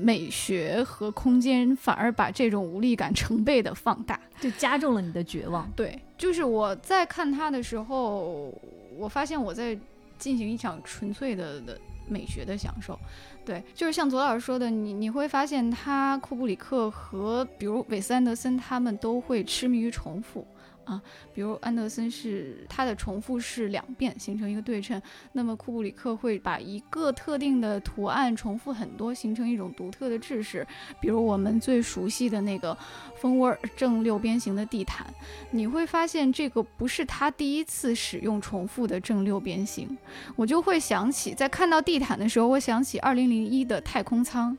[0.00, 5.70] 美学和空间，反而把这种无力感成倍的放大，就加重了你的绝望。
[5.74, 8.52] 对，就是我在看他的时候，
[8.96, 9.76] 我发现我在
[10.18, 12.98] 进行一场纯粹的的美学的享受。
[13.44, 20.46] 对，就是像左老师说的，你你会发现他库布里克和比如韦斯安德森他们都会痴迷于重复。
[20.88, 21.02] 啊，
[21.34, 25.00] 比如安德森是它的重复是两遍形成一个对称，
[25.32, 30.66] 那么库布里克会把一个特定的图案重复很多，形成一种独特的制式。
[30.98, 32.74] 比如我们最熟悉的那个
[33.16, 35.06] 蜂窝正六边形的地毯，
[35.50, 39.94] 你会发现这个不是他第一次使用重复的正六边形，
[40.36, 44.56] 我就会想起在看到地毯的时候，我想起二零零一的太空舱。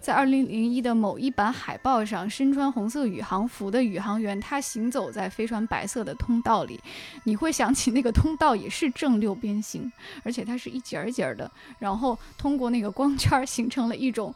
[0.00, 6.80] 在二零零一的某一版海报上，身穿红色宇航服的宇航员，他行走在飞船白色的通道里，
[7.24, 9.92] 你会想起那个通道也是正六边形，
[10.24, 14.34] 而且它是一节儿节儿的，然后通过那个光圈形成了一种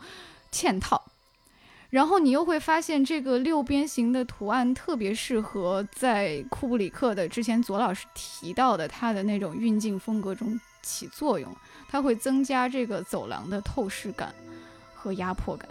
[0.52, 1.02] 嵌套。
[1.88, 11.56] 然后你又会发现，这个六边形的图案特别适合在库布里克的之前左老师提到的他的那种运镜风格中起作用，
[11.88, 14.34] 它会增加这个走廊的透视感
[15.04, 15.68] 和压迫感。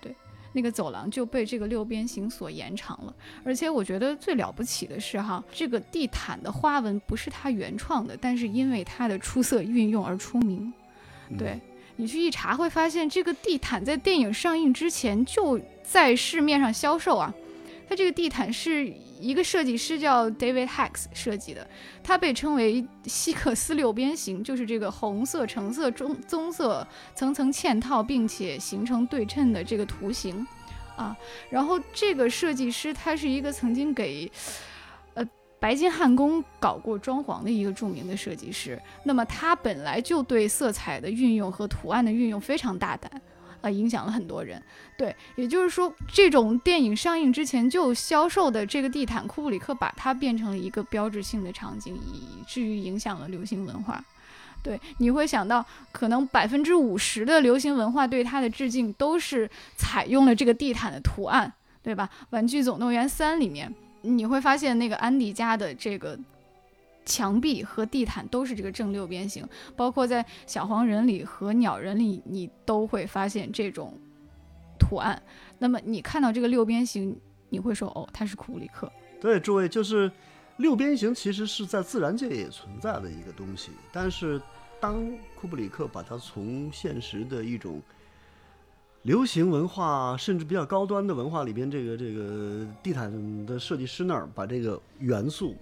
[0.00, 0.12] 对，
[0.52, 3.14] 那个走廊就被这个六边形所延长了。
[3.44, 10.72] 而且我觉得最了不起的是哈，这个地毯的花纹不是他原创的，但是因为他的出色运用而出名。
[11.38, 11.60] 对。
[11.96, 17.32] 你去一查会发现，这个地毯在电影上映之前就在市面上销售啊。
[17.88, 18.86] 它这个地毯是
[19.20, 21.68] 一个设计师叫 David Hacks 设计的，
[22.02, 30.46] 它被称为希克斯六边形，就是这个红色、橙色、棕棕色层层嵌套，并且形成对称的这个图形
[30.96, 31.16] 啊。
[31.50, 34.30] 然后这个设计师他是一个曾经给。
[35.14, 35.24] 呃
[35.60, 43.22] 白金汉宫搞过装潢的一个著名的设计师，那么他本来就对色彩的运用和图案的运用非常大胆，
[43.64, 44.62] 啊，影响了很多人。
[44.96, 54.04] 对，也就是说，这种电影上映之前就销售的这个地毯，库布里克把它变成了一个标志性的场景，以至于影响了流行文化。
[54.62, 61.52] 对，你会想到，可能百分之五十的流行文化对它的致敬都是采用了这个地毯的图案，
[61.82, 62.08] 对吧？
[62.30, 63.74] 《玩具总动员三》里面。
[64.06, 66.18] 你会发现，那个安迪家的这个
[67.04, 69.46] 墙壁和地毯都是这个正六边形，
[69.76, 73.98] 包括在小黄人里和鸟人里，你都会发现这种
[74.78, 75.22] 图案。
[75.58, 78.90] 那么你看到这个六边形，你会说哦，它是库布里克。
[79.20, 80.10] 对，诸位，就是
[80.58, 84.40] 六边形其实是在自然界也存在的一个东西，但是
[84.80, 87.80] 当库布里克把它从现实的一种。
[89.02, 95.54] 流行文化甚至比较高端的文化里边，这个这个地毯的设计师那儿把这个元素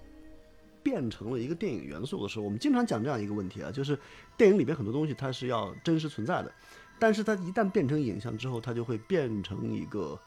[0.83, 3.99] 变成了一个电影元素的时候，我们经常讲这样一个问题啊，就是
[4.37, 6.53] 电影里边很多东西它是要真实存在的，
[6.99, 10.19] 但是它一旦变成影像之后，它就会变成一个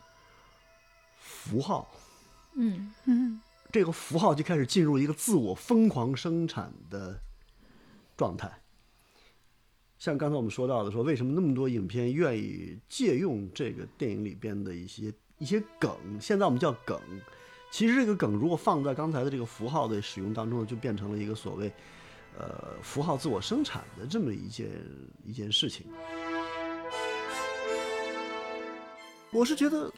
[1.17, 1.89] 符号，
[2.55, 3.41] 嗯嗯，
[3.71, 7.19] 这个符号就开始进入一个自我疯狂生产的
[8.15, 8.61] 状态。
[9.97, 15.91] 像刚才我们说到的，说为什么那么多影片愿意借用这个电影里边的一些一些梗？
[16.19, 16.99] 现在我们叫梗，
[17.75, 21.69] 其实这个梗如果放在刚才的这个符号的使用当中，就变成了一个所谓，
[22.39, 22.47] 呃，
[22.81, 24.69] 符号自我生产的这么一件
[25.25, 25.85] 一件事情。
[29.29, 29.91] 我是觉得。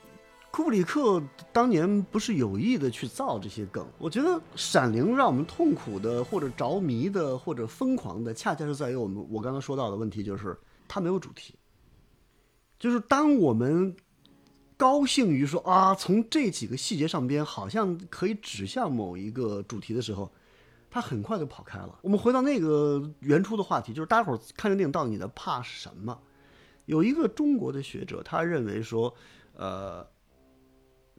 [0.49, 1.21] 库布里克
[1.53, 10.57] 当年不是有意的去造这些梗，我觉得《闪灵》让我们痛苦的，或者着迷的，或者疯狂的，恰恰是在于我们我刚刚说到的问题，就是
[10.88, 11.53] 它没有主题。
[12.80, 13.95] 就是当我们
[14.78, 20.32] 高兴于说啊，从这几个细节上边好像可以指向某一个主题的时候，
[20.89, 21.99] 他很快就跑开了。
[22.01, 26.17] 我们回到那个原初的话题，就是大家伙看这电影到底你的怕什么？
[26.86, 29.13] 有一个中国的学者，他认为说，
[29.55, 30.07] 呃。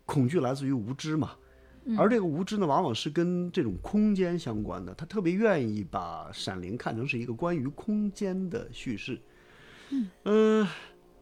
[0.07, 1.33] 恐惧来自于无知嘛，
[1.99, 4.95] 而这个无知呢，往往是跟这种空间相关的。
[4.95, 9.21] 他特别愿意把《闪灵》看成是一个关于空间的叙事。
[10.25, 10.67] 嗯，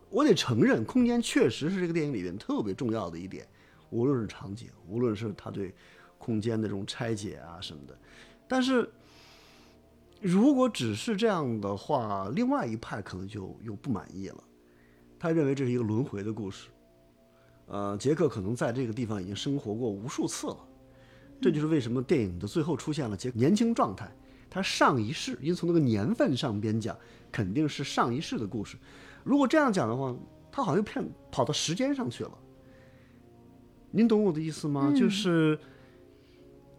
[0.08, 3.46] 我得承认，空间确实是这个电影里面特别重要的一点，
[3.90, 5.74] 无论是场景，无论是他对
[6.18, 7.98] 空间的这种拆解啊什么的。
[8.48, 8.88] 但是，
[10.20, 14.42] 如果只是这样的话，另外一派可能就又不满意了。
[15.18, 16.68] 他认为这是一个轮回的故事。
[17.66, 20.58] 呃，杰克可能在这个地方已经生活过无数次了，
[21.40, 24.08] 这就是为什么电影的最后出现了杰克年轻状态。
[24.48, 26.96] 他上一世，因为从那个年份上边讲，
[27.32, 28.76] 肯定是上一世的故事。
[29.26, 30.14] 如果这样讲的话，
[30.52, 32.30] 他好像骗跑到时间上去了。
[33.90, 34.92] 您懂我的意思吗？
[34.96, 35.58] 就是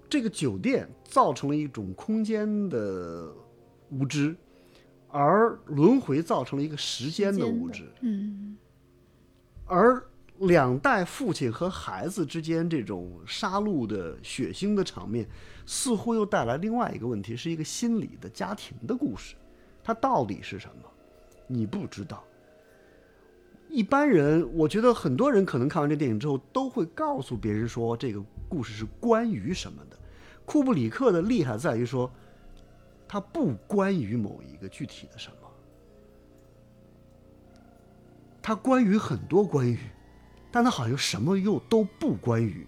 [0.09, 3.29] 这个酒店造成了一种空间的
[3.89, 4.33] 无知，
[5.09, 7.83] 而轮回造成了一个时间的无知。
[7.99, 8.57] 嗯，
[9.65, 10.01] 而。
[10.41, 15.27] 两代父亲和孩子之间这种杀戮的血腥的场面，
[15.65, 19.35] 似乎又带来另外一个问题，是一个心理的家庭的故事。
[19.83, 20.87] 它到底是什么？
[21.47, 22.23] 你不知道。
[23.69, 29.97] 一般人，我觉得很多人可能看完这电影之后，都会告诉别人说这个故事是关于什么的。
[30.45, 32.09] 库布里克的厉害在于说，
[33.07, 35.49] 他不关于某一个具体的什么，
[38.41, 39.77] 他关于很多关于。
[40.49, 42.65] 但他好像什么又都不关于，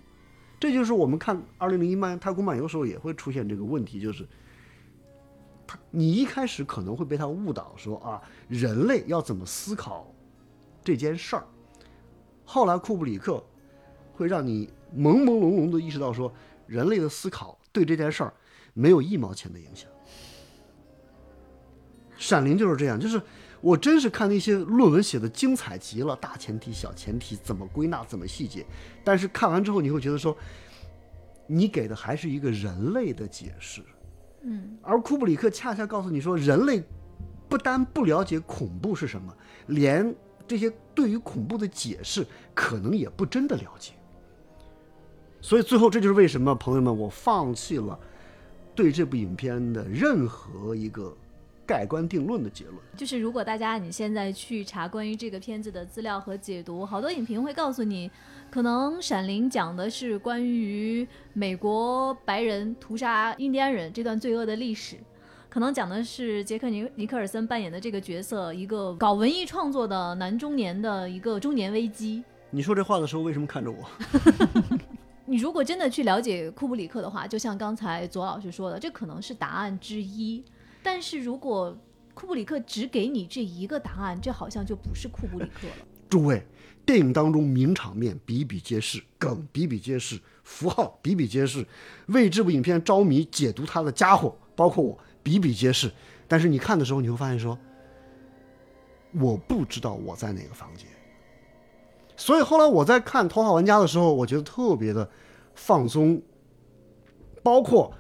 [0.60, 4.28] 这就是我们看《二零零一漫太空漫游》时候也会出现这个问题，就是
[5.66, 10.14] 他你一开始可能会被他误导说啊，人类要怎么思考
[10.90, 11.46] 这件事儿。
[12.44, 13.44] 后来库布里克
[14.12, 14.68] 会让你
[14.98, 16.34] 朦朦胧胧的意识到，说
[16.66, 18.34] 人类的思考对这件事儿
[18.74, 19.88] 没有一毛钱的影响。
[22.18, 23.22] 《闪灵》就是这样，就是
[23.62, 28.66] 我真是看那些论文写的精彩极了，大前提、小前提怎么归纳、怎么细节，
[29.04, 30.36] 但是看完之后你会觉得说，
[31.46, 33.84] 你给的还是一个人类的解释，
[34.42, 36.84] 嗯，而库布里克恰恰告诉你说，人类
[37.48, 39.32] 不单不了解恐怖是什么，
[39.68, 40.16] 连
[40.50, 43.94] 这些对于恐怖的解释可能也不真的了解，
[45.40, 47.98] 所以最后这就是为什么朋友们我放弃了
[48.74, 51.16] 对这部影片的任何一个。
[51.70, 58.10] 盖棺定论的结论就是，如果大家你现在去查关于这个片子的资料和解读，好多影评会告诉你，
[58.50, 64.98] 可能《闪灵》讲的是关于美国白人屠杀印第安人这段罪恶的历史，
[65.50, 72.24] 可能讲的是杰克尼尼克尔森扮演的这个角色一个搞文艺创作的男中年的一个中年危机。
[72.52, 73.90] 你说这话的时候为什么看着我？
[75.26, 80.44] 你如果真的去了解库布里克的话，就像刚才左老师说的，这可能是答案之一。
[80.84, 81.76] 但是如果
[82.14, 85.86] 库布里克只给你这一个答案，这好像就不是库布里克了。
[86.10, 86.44] 诸位，
[86.86, 91.66] 电影当中名场面比比皆是，梗比比皆是，符号比比皆是，
[92.08, 95.92] 为这部影片着迷解读它的家伙，包括我比比皆是。
[96.28, 97.58] 但是你看的时候，你会发现说，
[99.14, 100.88] 我不知道我在哪个房间。
[102.16, 105.10] 所以后来我在看《头号玩家》的时候，我觉得特别的
[105.56, 106.22] 放松，
[107.44, 107.94] 包括。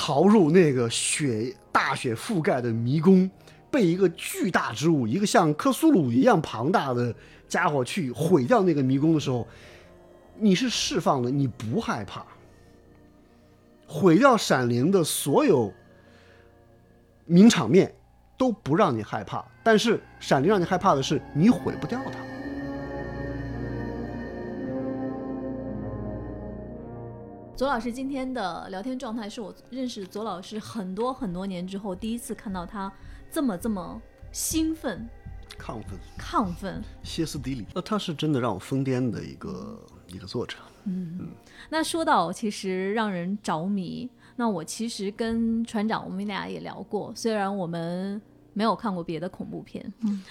[0.00, 3.28] 逃入那个雪大雪覆盖的迷宫，
[3.68, 7.12] 被一个巨大之物，一个像克苏鲁一样庞大的
[7.48, 9.44] 家伙去毁掉那个迷宫的时候，
[10.36, 12.24] 你是释放的，你不害怕。
[13.88, 15.74] 毁掉闪灵的所有
[17.28, 17.94] 名场面
[18.38, 22.18] 都不让你害怕，但是闪灵让你害怕的是你毁不掉它。
[27.54, 32.90] 左老师今天的聊天状态是我认识左老师很多很多年之后第一次看到他
[33.30, 34.00] 这么这么
[34.32, 35.06] 兴奋、
[35.58, 37.66] 亢奋、亢奋、歇斯底里。
[37.74, 40.56] 那他是真的让我疯癫的一个一个作者。
[40.84, 41.28] 嗯嗯。
[41.68, 44.08] 那说到其实让人着迷，
[44.38, 48.22] 那我其实跟船长我们俩也聊过，虽然我们
[48.52, 49.92] 没有看过别的恐怖片。
[50.04, 50.22] 嗯。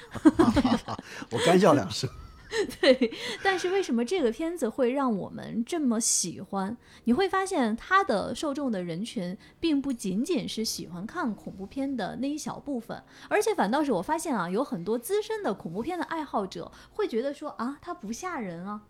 [1.30, 2.10] 我干笑两声。
[2.80, 3.12] 对，
[3.44, 6.78] 但是为什么这个片子会让我们这么喜欢？
[7.04, 18.82] 你会发现它的受众的人群并不仅仅是喜欢看恐怖片的那一小部分，而且反倒是我发现啊，有很多资深的恐怖片的爱好者会觉得说啊，它不吓人啊。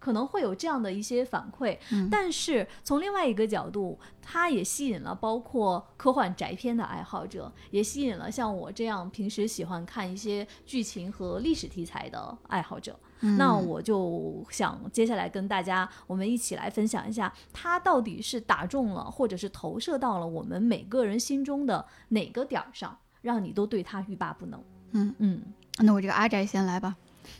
[0.00, 1.78] 可能会有这样的一些反馈，
[2.10, 12.98] 但是从另外一个角度，它也吸引了包括科幻宅片的爱好者，也吸引了像我这样平时喜欢看一些剧情和历史题材的爱好者。
[13.36, 24.64] 那我就想接下来跟大家我们一起来分享一下，它到底是打中了，或者是投射到了我们每个人心中的哪个点儿上，让你都对它欲罢不能。
[24.92, 25.42] 嗯嗯，
[25.80, 26.96] 那我这个阿宅先来吧。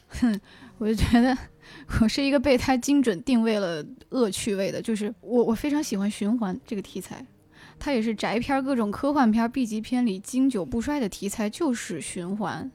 [0.09, 0.41] 哼，
[0.79, 1.37] 我就觉得
[2.01, 7.25] 我是一个被他精准定位了恶趣味的，就是我我非常喜欢循环这个题材，
[7.79, 12.71] 它也是宅片各种科幻片 B 级片里经久不衰的题材，就是循环。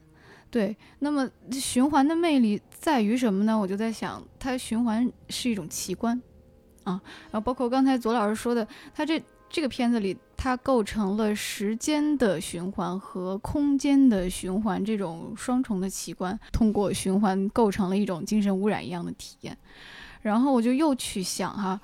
[0.50, 3.58] 对，那么循环的魅力在于什么呢？
[3.58, 6.20] 我就在想，它循环是一种奇观
[6.84, 7.00] 啊，
[7.30, 9.22] 然后包括刚才左老师说的，它这。
[9.48, 19.56] 这个片子里，它构成了时间的循环和空间的循环这种双重的奇观，通过循环构成了一种精神污染一样的体验。
[20.20, 21.80] 然后我就又去想哈，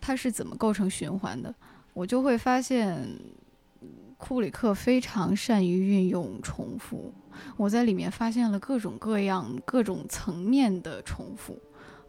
[0.00, 1.52] 它是怎么构成循环的？
[1.94, 3.18] 我就会发现，
[4.18, 7.12] 库里克非常善于运用重复。
[7.56, 11.58] 我在里面发现了各种各样、各种层面的重复，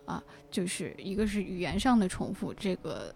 [0.06, 0.22] 啊，
[0.52, 3.16] 就是一个是语言上的重复，这个。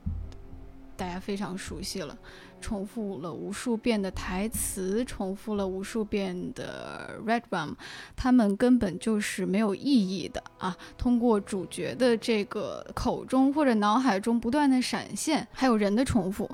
[1.02, 2.16] 大家非常熟悉了，
[2.62, 7.74] 重复了无数遍的台词，重复了无数遍的 Red Rum，
[8.16, 10.78] 他们根本就是没有意义的啊！
[11.00, 16.48] 通过主角的这个口中或者脑海中不断的闪现，还有人的重复，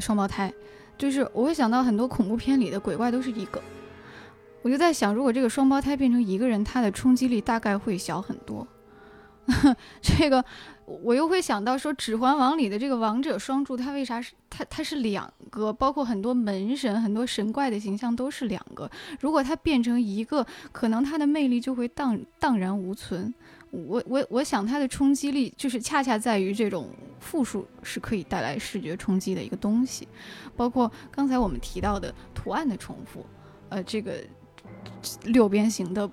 [0.00, 0.52] 双胞胎，
[0.98, 3.62] 就是我会想到很多恐怖片里的鬼怪都是一个，
[4.60, 8.68] 我就在想，如果这个双胞胎变成一个人，他的冲击力大概会小很多。
[10.02, 10.44] 这个。
[10.86, 14.64] 我又会想到说，《指环王》里的这个王者双柱，它为啥是它？
[14.70, 18.88] 它是两个，包括很多门神、很多神怪的形象都是两个。
[19.20, 23.34] 如果它变成一个，可能它的魅力就会荡荡然无存。
[23.70, 30.06] 我我我想，它的冲击力就是恰恰在于这种复数是可以带来视觉冲击的一个东西。
[30.56, 33.26] 包括刚才我们提到的图案的重复，
[33.70, 34.14] 呃，这个
[35.24, 36.08] 六边形的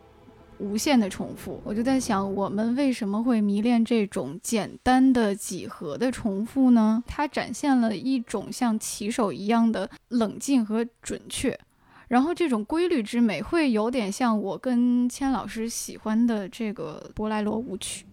[0.63, 1.61] 无限的重复。
[1.65, 7.03] 我就在想，我们为什么会迷恋这种简单的几何的重复呢？
[7.05, 11.59] 它展现了一种像棋手一样的冷静和准确。
[12.07, 18.05] 然后这种规律之美会有点像我跟千老师喜欢的这个波莱罗舞曲，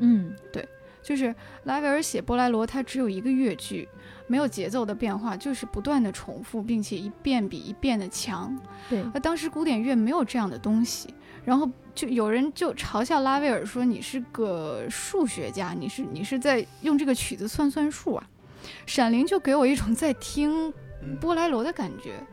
[0.00, 0.68] 嗯，对，
[1.02, 1.34] 就是
[1.64, 3.88] 拉威尔写波莱罗，它只有一个乐句，
[4.26, 8.54] 没有节奏的变化，就是不断的重复，并且一遍比一遍的强。
[8.90, 11.66] 对，那当时古典乐没有这样的东西，然后
[11.98, 18.24] 就有人就嘲笑拉威尔说你是个数学家，你是你是在用这个曲子算算数啊。
[18.86, 20.72] 闪灵就给我一种在听
[21.20, 22.24] 波莱罗的感觉。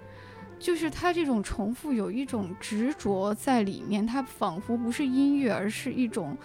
[0.60, 6.38] 就是他这种重复有一种执着在里面，它仿佛不是音乐，而是一种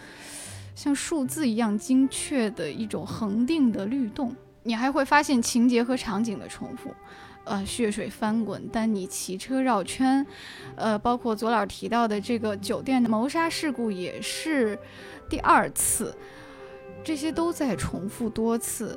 [0.75, 4.35] 像数字一样精确的一种恒定的律动。
[4.63, 6.91] 你还会发现情节和场景的重复，
[7.51, 10.25] 呃，血水翻滚，但你骑车绕圈，
[10.77, 14.79] 呃，包括左老提到的这个酒店的谋杀事故也是
[15.29, 16.17] 第二次，
[17.03, 18.97] 这些都在重复多次。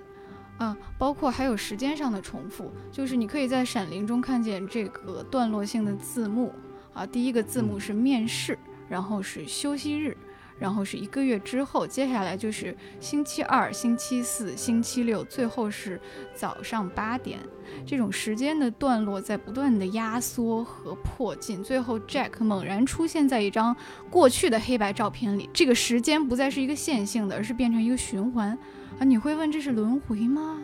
[0.60, 6.54] 啊，包括还有时间上的重复，就是你可以在《闪灵》中看见这个段落性的字幕
[6.94, 10.16] 啊，第一个字幕是面试，然后是休息日，
[10.60, 16.00] 然后是一个月之后，接下来就是星期二、星期四、星期六，最后是
[16.34, 17.40] 早上八点，
[17.86, 23.76] 这种时间的段落在不断的压缩和迫近，最后 Jack 猛然出现在一张
[24.10, 28.58] 过去的黑白照片里，这个时间不再是一个线性的，而是变成一个循环。
[29.00, 30.62] 啊，你会问这是轮回吗？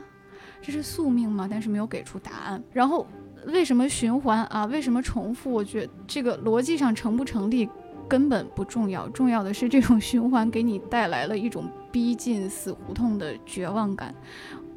[0.62, 1.48] 这是宿命吗？
[1.50, 2.62] 但是没有给出答案。
[2.72, 3.08] 然后
[3.48, 4.66] 为什么循环啊？
[4.66, 5.52] 为什么重复？
[5.52, 7.68] 我觉得这个逻辑上成不成立
[8.10, 14.14] 根本不重要，重要的是这种循环给你带来了一种逼近死胡同的绝望感。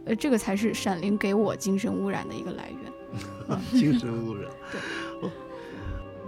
[0.05, 3.59] 呃，这个才是《闪灵》给我精神污染的一个来源。
[3.73, 4.51] 精神污染。
[4.71, 5.31] 对。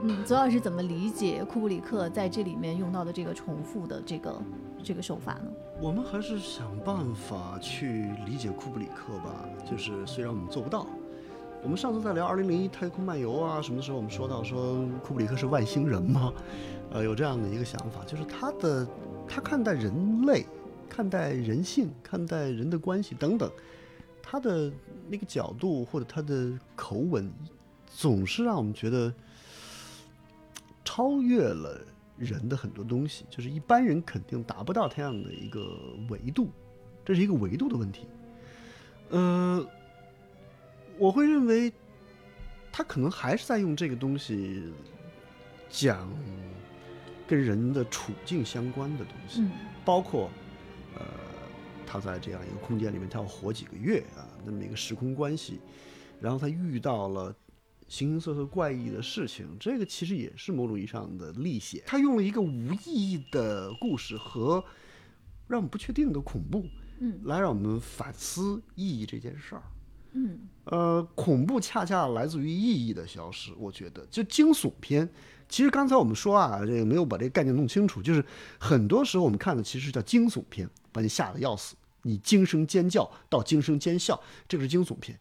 [0.07, 4.43] 嗯，左老师怎么理解库布里克在这里面用到的这个重复的这个
[4.83, 5.51] 这个手法呢？
[5.81, 9.49] 我们还是想办法去理解库布里克吧。
[9.69, 10.87] 就是虽然我们做不到，
[11.63, 16.31] 我们上次在聊《二零零一太空漫游》啊什么的时候，我们说到说库布里克是外星人吗？
[16.95, 18.89] 呃，有这样的一个想法，就是他的
[19.29, 20.47] 他看待人类、
[20.89, 23.51] 看待人性、看待人的关系等等，
[24.23, 24.73] 他的
[25.09, 27.31] 那个角度或者他的口吻，
[27.87, 29.13] 总是让我们觉得。
[30.87, 31.81] 超越了
[32.17, 35.77] 人的很多东西，就是一般人肯定达不到这样的一个
[36.09, 36.51] 维度，
[37.05, 38.07] 这是一个维度的问题。
[39.09, 39.67] 呃，
[40.97, 41.73] 我会认为
[42.71, 44.63] 他可能还是在用这个东西
[45.69, 46.09] 讲
[47.27, 49.43] 跟人的处境相关的东西，
[49.85, 50.31] 包括
[50.95, 51.05] 呃，
[51.87, 55.61] 他在这样一个空间里面，他要活几个月啊，那么一个时空关系，
[56.20, 57.35] 然后他遇到了。
[57.87, 61.83] 形形色色怪异的事情，这个其实也是某种意义上的历险。
[61.87, 64.64] 他用了一个无意义的故事和
[65.47, 66.64] 让我们不确定的恐怖，
[67.01, 69.62] 嗯，来让我们反思意义这件事儿。
[70.12, 73.53] 嗯，呃，恐怖恰恰来自于意义的消失。
[73.59, 75.07] 我觉得，就惊悚片，
[75.49, 78.25] 其实刚才我们说啊，这个没有把这个概念弄清楚，就是
[78.59, 85.19] 很多时候我们看的其实叫惊悚片，把你吓得要死，你惊声尖叫到惊声尖笑，这个是惊悚片。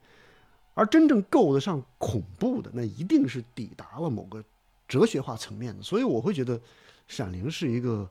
[0.75, 4.43] 而真正够得上恐怖的，那一定是抵达了某个
[4.87, 5.83] 哲学化层面的。
[5.83, 6.57] 所以我会觉得，
[7.07, 8.09] 《闪灵》是一个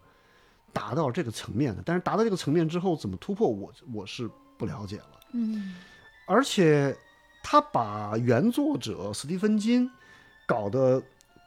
[0.72, 1.82] 达到这个层面的。
[1.84, 5.20] 但是达到这个层面之后，怎么突破，我我是不了解了。
[5.32, 5.74] 嗯，
[6.24, 6.96] 而且
[7.42, 9.90] 他把原作者斯蒂芬金
[10.46, 11.02] 搞得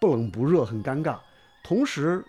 [0.05, 1.17] 不冷不热，很尴尬，
[1.63, 2.23] 同时。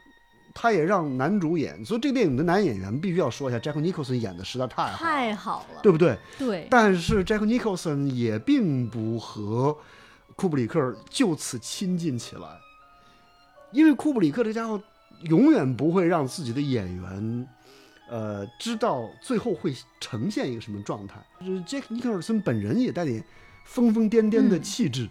[0.58, 6.16] 他也让男主演，所以这个电影的男演员必须要说一下，Jack Nicholson 演的实在太好，太好了，对不对？
[6.38, 6.66] 对。
[6.70, 9.76] 但是 Jack Nicholson 也并不和
[10.34, 12.58] 库布里克就此亲近起来，
[13.70, 14.82] 因为库布里克这家伙
[15.24, 17.48] 永远不会让自己的演员，
[18.08, 21.16] 呃，知道最后会呈现一个什么状态。
[21.40, 23.22] 就是 Jack Nicholson 本人也带点
[23.66, 25.06] 疯疯癫癫的气质。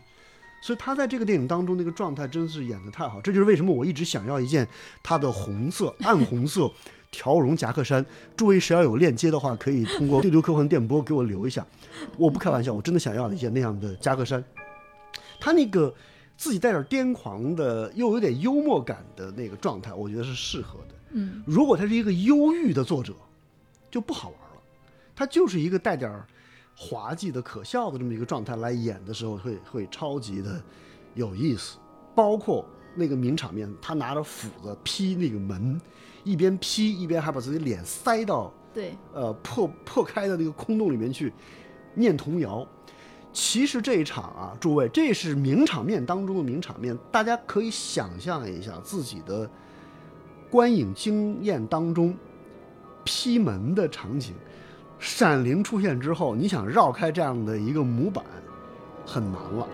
[0.65, 4.67] 所以他在这个电影当中那个状态真是演的太好，这就是为什么我一直想要一件
[5.03, 6.67] 他的红色暗红色
[7.11, 8.03] 条绒夹克衫。
[8.35, 11.63] 诸位谁要有链接的话，可以通过对流科幻电波给我留一下。
[12.17, 14.43] 我不开玩笑，我真的想要一件那样的夹克衫。
[15.39, 15.93] 他那个
[16.35, 20.95] 自己带点癫狂的又有点幽默感的那个状态，我觉得是适合的。
[21.11, 23.13] 嗯，如果他是一个忧郁的作者，
[23.91, 24.61] 就不好玩了。
[25.15, 26.25] 他就是一个带点儿。
[26.75, 30.61] 滑稽的、可笑的这么一个状态来演的时候，会会超级的
[31.13, 31.77] 有意思。
[32.13, 32.65] 包括
[32.95, 35.79] 那个名场面，他拿着斧子劈那个门，
[36.23, 41.31] 一边劈一边还把自己脸塞到对呃破破开的那个空洞里面去
[41.93, 42.65] 念童谣。
[43.33, 49.49] 其实这一场啊，诸位，这是名场面当中的名场面，大家可以想象一下自己的
[50.49, 52.15] 观影经验当中
[53.03, 54.33] 劈门的场景。
[55.05, 58.25] 闪灵出现之后，你想绕开这样的一个模板，
[59.05, 59.67] 很难了。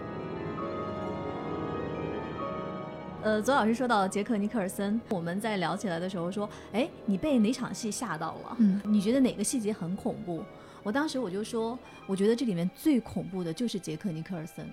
[3.24, 8.58] 呃，左老师说到杰克尼克尔森，我们在聊起来的时候说，哎，你被哪场戏吓到了？
[8.60, 10.44] 嗯，你觉得哪个细节很恐怖？
[10.84, 14.70] 我当时我就说，我觉得这里面最恐怖的就是杰克尼克尔森。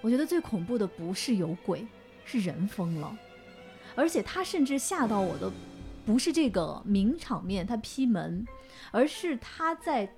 [0.00, 1.84] 我觉得最恐怖的不是有鬼，
[2.24, 3.12] 是人疯了。
[3.96, 5.50] 而且他甚至吓到我的，
[6.06, 8.46] 不是这个名场面他劈门，
[8.90, 10.08] 而是他在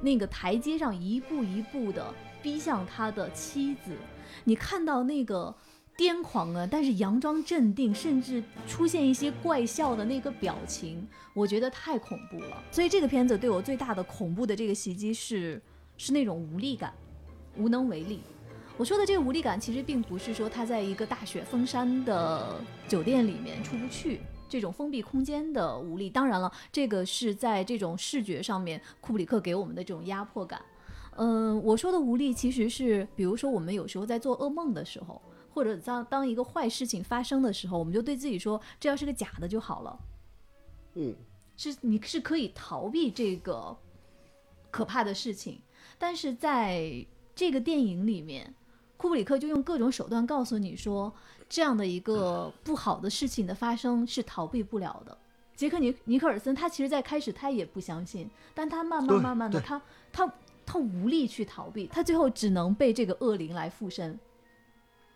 [0.00, 2.12] 那个台阶上一步一步的
[2.42, 3.96] 逼向他的妻子。
[4.44, 5.54] 你看到那个。
[5.96, 6.68] 癫狂啊！
[6.68, 12.60] 但是佯装镇定，甚至出现一些怪笑的那个表情，我觉得太恐怖了。
[12.72, 15.62] 所以这个片子对我最大的恐怖的这个袭击是，
[15.96, 16.92] 是那种无力感，
[17.56, 18.22] 无能为力。
[18.76, 24.20] 我说的这个无力感，其实并不是说他在一个大雪封山的酒店里面出不去
[24.54, 26.08] 这种封闭空间的无力。
[26.08, 30.62] 当然了，这个是在这种视觉上面，库布里克给我们的这种压迫感。
[31.16, 35.20] 嗯，我说的无力，其实是比如说我们有时候在做噩梦的时候。
[35.54, 40.00] 或者当当一个坏事情发生的时候，我们就对自己说，这要是个假的就好了。
[40.94, 41.14] 嗯，
[41.56, 43.76] 是你是可以逃避这个
[44.72, 45.60] 可怕的事情，
[45.96, 48.52] 但是在这个电影里面，
[48.96, 51.12] 库布里克就用各种手段告诉你说，
[51.48, 55.16] 这样的一个不好的事情的发生是逃避不了的。
[55.54, 59.80] 杰克尼尼克尔森他其实在开始他也不相信，但他慢慢慢慢的他
[60.12, 60.32] 他
[60.66, 64.18] 他无力去逃避，他最后只能被这个恶灵来附身。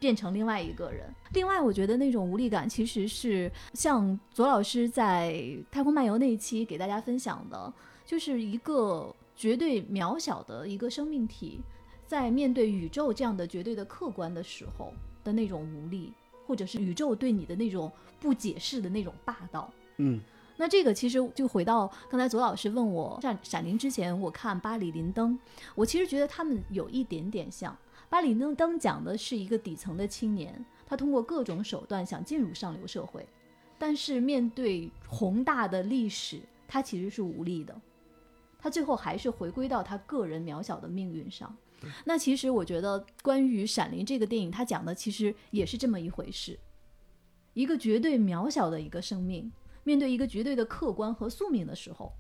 [0.01, 1.13] 变成另外一个人。
[1.33, 5.33] 另外，我觉得那种无力感，其实是像左老师在
[5.73, 7.73] 《太空漫游》那一期给大家分享的，
[8.07, 11.61] 就是一个绝对渺小的一个生命体，
[12.09, 16.11] 在面对宇宙这样的绝对的客观的时候的那种无力，
[16.47, 19.71] 或者是宇宙对你的那种不解释的那种霸道。
[19.99, 20.19] 嗯，
[20.57, 25.35] 那这个其实就回到刚才左老师问我《闪闪灵》之前，我看《巴里林登》，
[25.75, 27.77] 我其实觉得他们有一点点像。
[28.09, 33.29] 巴里登登讲的是一个底层的青年，他通过各种手段想进入上流社会，
[33.79, 37.79] 但是面对宏大的历史，他其实是无力的，
[38.59, 41.55] 他最后还是回归到他个人渺小的命运上。
[42.05, 46.59] 那其实我觉得，关于《闪灵》这个电影，它讲的其实也是这么一回事：
[47.55, 49.51] 一个绝对渺小的一个生命，
[49.85, 52.13] 面对一个绝对的客观和宿命的时候，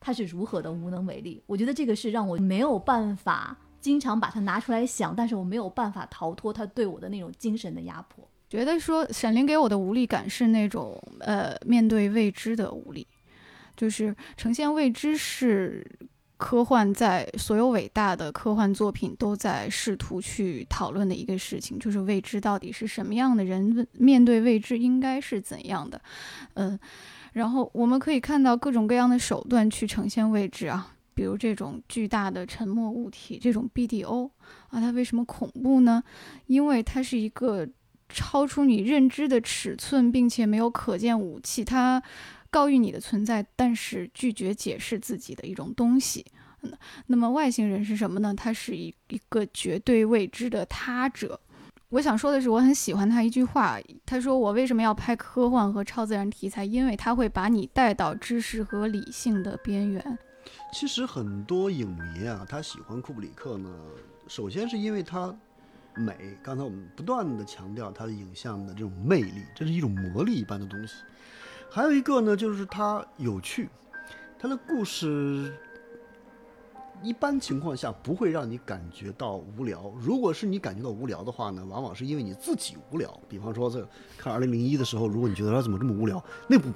[0.00, 1.42] 他是如何的无能为力。
[1.46, 3.58] 我觉得这个是让我没有办法。
[3.80, 8.28] 经常把它拿出来想，但是我没有办法逃脱它对我的那种精神的压迫。
[8.50, 13.06] 觉得说《闪灵》给我的无力感是那种呃面对未知的无力，
[13.76, 15.88] 就是呈现未知是
[16.38, 26.00] 科幻在所有伟大的科幻作品都在试图去讨论的一个事情，就是未知到底是什么样的人面对未知应该是怎样的，
[26.54, 26.78] 嗯，
[27.32, 30.94] 然后我们可以看到各种各样的手段去呈现未知啊。
[31.12, 34.30] 比如这种巨大的沉默物体，这种 BDO
[34.68, 36.00] 啊，它为什么恐怖呢？
[36.46, 37.68] 因为它是一个
[38.08, 42.00] 超出你认知的尺寸，并且没有可见武器，它
[42.50, 46.24] 告谕你的存在，但是拒绝解释自己的一种东西。
[47.06, 48.34] 那么外星人是什么呢？
[48.34, 51.40] 它是一一个绝对未知的他者。
[51.90, 56.64] 我想说的是，我很喜欢他一句话，他说：“我为什么要拍科幻和超自然题材？
[56.64, 60.18] 因为他会把你带到知识和理性的边缘。”
[60.72, 63.70] 其实很多影迷啊，他喜欢库布里克呢。
[64.26, 65.34] 首先是因为他
[65.94, 70.94] 美，刚才我们不断的强调他的影像的这种魅力，这是一种魔力一般的东西。
[71.70, 73.68] 还有一个呢，就是它有趣，
[74.38, 75.54] 它的故事
[77.02, 79.92] 一般情况下不会让你感觉到无聊。
[80.00, 83.20] 如果是你感觉到无聊的话呢，往往是因为你自己无聊。
[83.28, 86.68] 比方说，这看二零零一的时候，如果你觉得它怎么这么无聊，那部。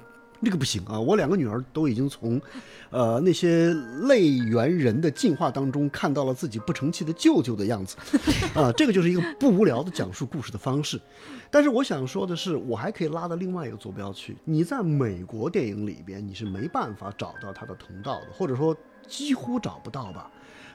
[0.43, 0.99] 这个不行啊！
[0.99, 2.41] 我两个女儿都已经从，
[2.89, 3.73] 呃，那些
[4.03, 7.95] 类猿人的进化当中看到了自己不成器的舅舅的样子，
[8.53, 10.99] 啊，这个就是一个不无聊的讲述故事的方式。
[11.49, 14.35] 但是我想说的是，我还可以拉到另外一个坐标去。
[14.43, 18.75] 你在美国电影里边，你是没办法找到它的同道的，或者说
[19.07, 20.29] 几乎找不到吧。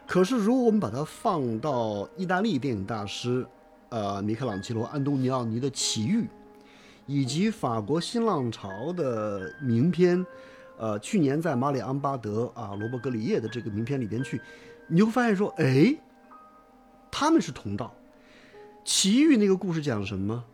[0.07, 3.47] 可是如果我们把它放到意大利电影大师，
[3.91, 6.23] 呃，米开朗基罗·安东尼奥尼的《奇遇》。
[7.09, 10.25] 以及法国新浪潮的名片，
[10.77, 14.39] 呃，去年在马里昂巴德啊、罗伯格里叶的这个名片里边去，
[14.87, 15.97] 你会发现说，哎，
[17.11, 17.93] 他们是同道。
[18.85, 20.45] 奇遇那个故事讲什么？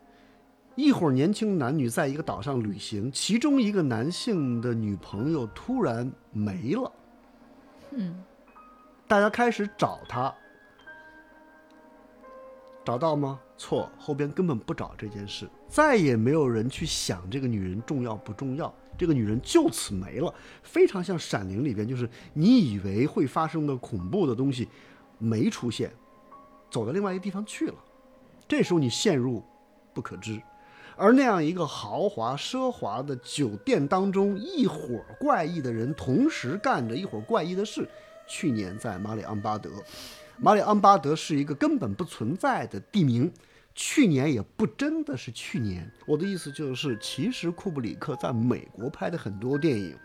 [0.76, 6.92] 一伙年轻男女在一个岛上旅行，其中一个男性的女朋友突然没了，
[7.90, 8.22] 嗯，
[9.08, 10.32] 大家开始找他，
[12.84, 13.40] 找到吗？
[13.56, 24.68] 错，后边根本不找这件事，再也没有人去想这个女人重要不重要，这个女人就此没了，非常像《闪灵》里边，就是你以为会发生的恐怖的东西
[25.18, 25.92] 没出现，
[26.70, 27.74] 走到另外一个地方去了，
[28.48, 29.42] 这时候你陷入
[29.92, 30.40] 不可知。
[30.96, 37.88] 而那样一个豪华奢华的酒店当中，一伙怪异的人同时干着一伙怪异的事。
[38.28, 39.70] 去年在马里昂巴德，
[40.38, 43.32] 马里昂巴德是一个根本不存在的地名。
[43.76, 45.90] 去年也不真的是去年。
[46.06, 49.96] 我的意思就是，其实库布里克在美国拍的很多电影，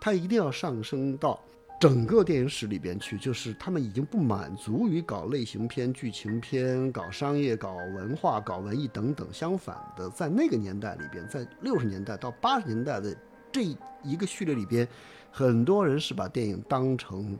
[0.00, 1.40] 他一定要上升到。
[1.78, 9.28] 整个电影史里边去，就是他们已经不满足于搞类型片、剧情片、搞商业、搞文化、搞文艺等等。
[9.30, 13.14] 相反的，在那个年代里边，在六十年代到八十年代的
[13.52, 14.88] 这一个序列里边，
[15.30, 17.36] 很多人是把电影当成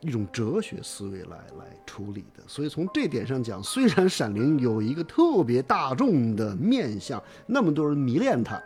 [0.00, 2.42] 一种哲学思维来来处理的。
[2.46, 8.62] 所以从这点上讲，虽然《闪灵》有一个特别大众的面相，那么多人迷恋它，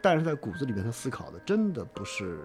[0.00, 2.38] 但是在骨子里边，他思考的真的不是。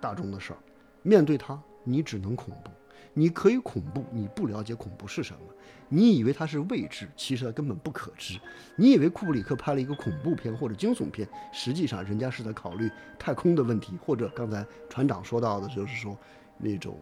[0.00, 0.58] 大众的事儿，
[1.02, 2.70] 面对它，你只能恐怖。
[3.14, 5.40] 你可以恐怖，你不了解恐怖是什么，
[5.88, 8.38] 你以为它是未知，其实它根本不可知。
[8.76, 16.14] 你以为库布里克拍了一个恐怖片或者惊悚片，实际上人家是在考虑太空的问题，或者刚才船长说到的，就是说
[16.58, 16.98] 那种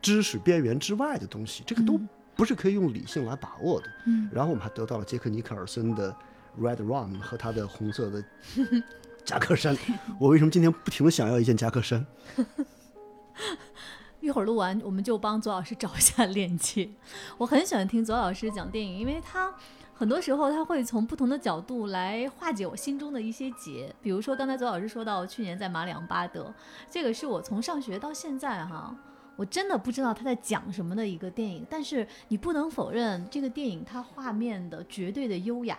[0.00, 2.00] 知识边缘之外的东西，这个都
[2.34, 3.86] 不是可以用理性来把握的。
[4.06, 4.28] 嗯。
[4.32, 6.14] 然后我们还得到了杰克尼克尔森的
[6.60, 8.24] 《Red Rum》和他的红色的。
[9.24, 9.76] 夹克衫，
[10.18, 12.04] 我为什么今天不停的想要一件夹克衫？
[14.18, 16.90] 一会儿录完，我们就帮左老师找一下链接。
[17.38, 19.54] 我很喜欢听左老师讲电影，因为他
[20.02, 23.94] 很多时候他会从不同的角度来化解我心中的一些结。
[24.02, 26.52] 比如说刚才左老师说到去年在马里昂巴德，
[26.90, 28.92] 这个是我从上学到现在哈，
[29.36, 31.64] 我真的不知道他在讲什么的一个电影。
[31.70, 35.78] 但是你不能否认这个电影它画面的绝对的优雅。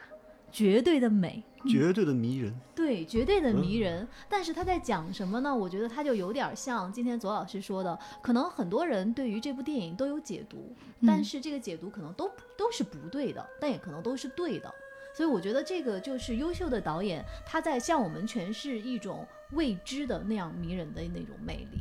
[0.53, 4.07] 绝对的美，绝对的迷人，对，绝对的迷人。
[4.29, 5.53] 但是他在讲什么呢？
[5.53, 10.71] 我觉得他就有点像今天左老师说的，可能很多人对于这部电影都有解读，
[11.07, 14.71] 但是这个解读可能都都是不对的，但也可能都是对的。
[15.15, 21.79] 所以我觉得这个就是优秀的导演，他在向我们诠释一种未知的那样迷人的那种魅力。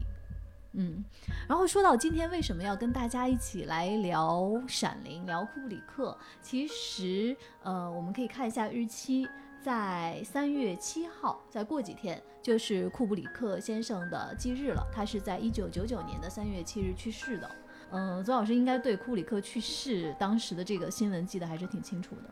[0.75, 1.05] 嗯，
[1.47, 9.29] 然后说到今天为什么要跟大家一起来聊《闪灵》、聊库布里克，其实呃，我们可以看一下日期，
[9.63, 14.83] 在三月七号，再过几天就是库布里克先生的忌日了。
[14.91, 17.51] 他是在一九九九年的三月七日去世的。
[17.91, 22.31] 嗯，左老师应该对库布里克去世当时的这个新闻记得还是挺清楚的。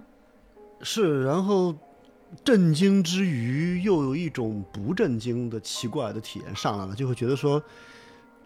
[0.82, 1.74] 是，然后
[2.42, 7.62] 震惊之余，又有一种不震惊的奇怪的体验上来了，就会觉得说。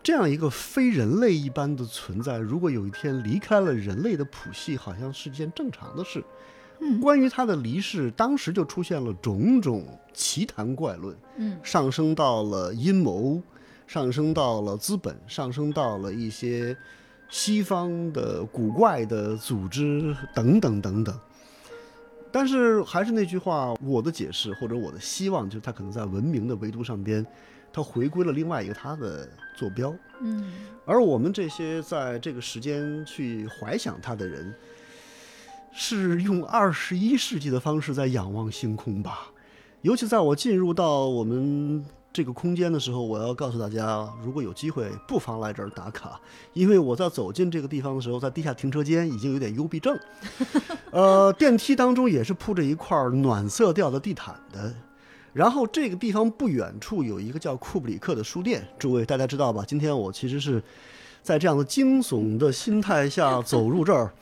[0.05, 6.23] 这样一个非人类一般的存在，如果有一天离开了人类的谱系，好像是件正常的事。
[6.81, 9.83] 嗯，关于他的离世，当时就出现了种种
[10.13, 11.17] 奇谈怪论。
[11.39, 13.43] 嗯，上升到了阴谋，
[13.87, 16.77] 上升到了资本，上升到了一些
[17.31, 21.19] 西方的古怪的组织等等等等。
[22.31, 27.25] 但是还是那句话，我的解释或者我的希望，就是他可能在文明的维度上边。
[27.75, 30.53] 他回归了另外一个它的坐标，嗯，
[30.87, 34.55] 而我们这些在这个时间去怀想它的人，
[35.73, 39.33] 是用二十一世纪的方式在仰望星空吧。
[39.83, 46.21] 尤其在我进入到我们这个空间的时候，我要告诉大家，如果有机会，不妨来这儿打卡，
[46.53, 49.99] 因为我在走进这个地方的时候，在地下停车间已经有点幽闭症，
[50.93, 54.73] 呃，电梯当中也是铺着一块暖色调的地毯的。
[55.35, 59.65] 然后这个地方不远处有一个叫库布里克的书店，诸位大家知道吧？
[59.67, 60.63] 今天我其实是
[61.23, 64.13] 在这样的惊悚的心态下走入这儿，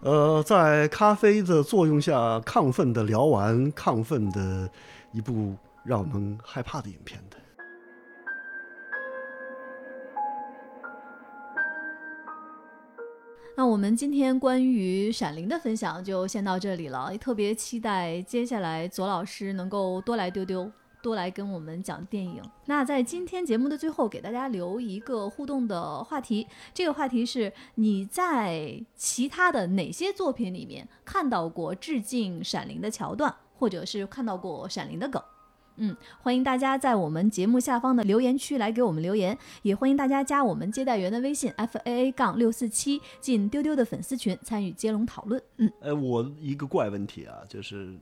[0.00, 4.68] 呃，在咖啡的作用下亢奋的聊完亢奋的
[5.12, 7.36] 一部让我们害怕的影片的。
[13.60, 22.40] 那我们今天关于《闪灵》的分享就先到这里了，也特别期待接下来左老师能够多来丢丢，多来跟我们讲电影。
[22.64, 35.22] 那在今天节目的最后，给大家留一个互动的话题，这个话题是你在其他的哪些作品里面看到过致敬《闪灵》的桥段，或者是看到过《闪灵》的梗？
[35.82, 45.42] 嗯，欢迎大家在我们节目下方的留言区来给我们留言，也欢迎大家加我们接待员的微信 f a a 杠六四七进丢丢的粉丝群参与接龙讨论。
[45.56, 47.96] 嗯，呃，我一个怪问题啊，就是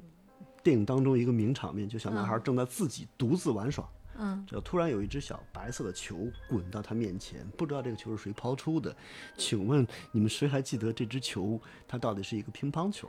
[0.61, 8.93] 电影当中一个名场面，就小男孩正在自己独自玩耍，嗯，只要突然有一只小白色的球滚到他面前，不知道这个球是谁抛出的，
[9.37, 13.09] 请问你们谁还记得这只球它到底是一个乒乓球、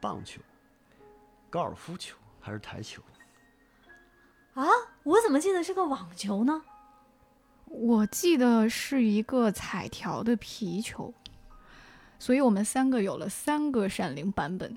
[0.00, 0.40] 棒球、
[1.50, 3.02] 高尔夫球还是台球？
[4.54, 4.66] 啊，
[5.02, 6.62] 我怎么记得是个网球呢？
[7.66, 11.14] 我记得是一个彩条的皮球，
[12.18, 14.76] 所以我们三个有了三个闪灵版本。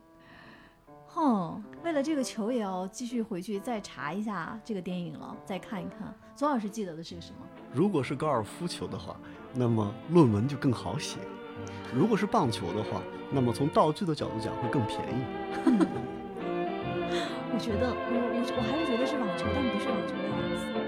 [1.07, 6.13] 哼，为了这个球也要继续回去再查一下这个电影了，再看一看。
[6.37, 7.45] 左老师记得的是什么？
[7.73, 9.17] 如果是高尔夫球的话，
[9.53, 11.17] 那么论文就更好写；
[11.93, 15.21] 如果是棒球的话，那么从道具的角度讲会更便宜。
[17.55, 20.84] 我觉得，我我我还是觉得是网球，但不是网球的样子。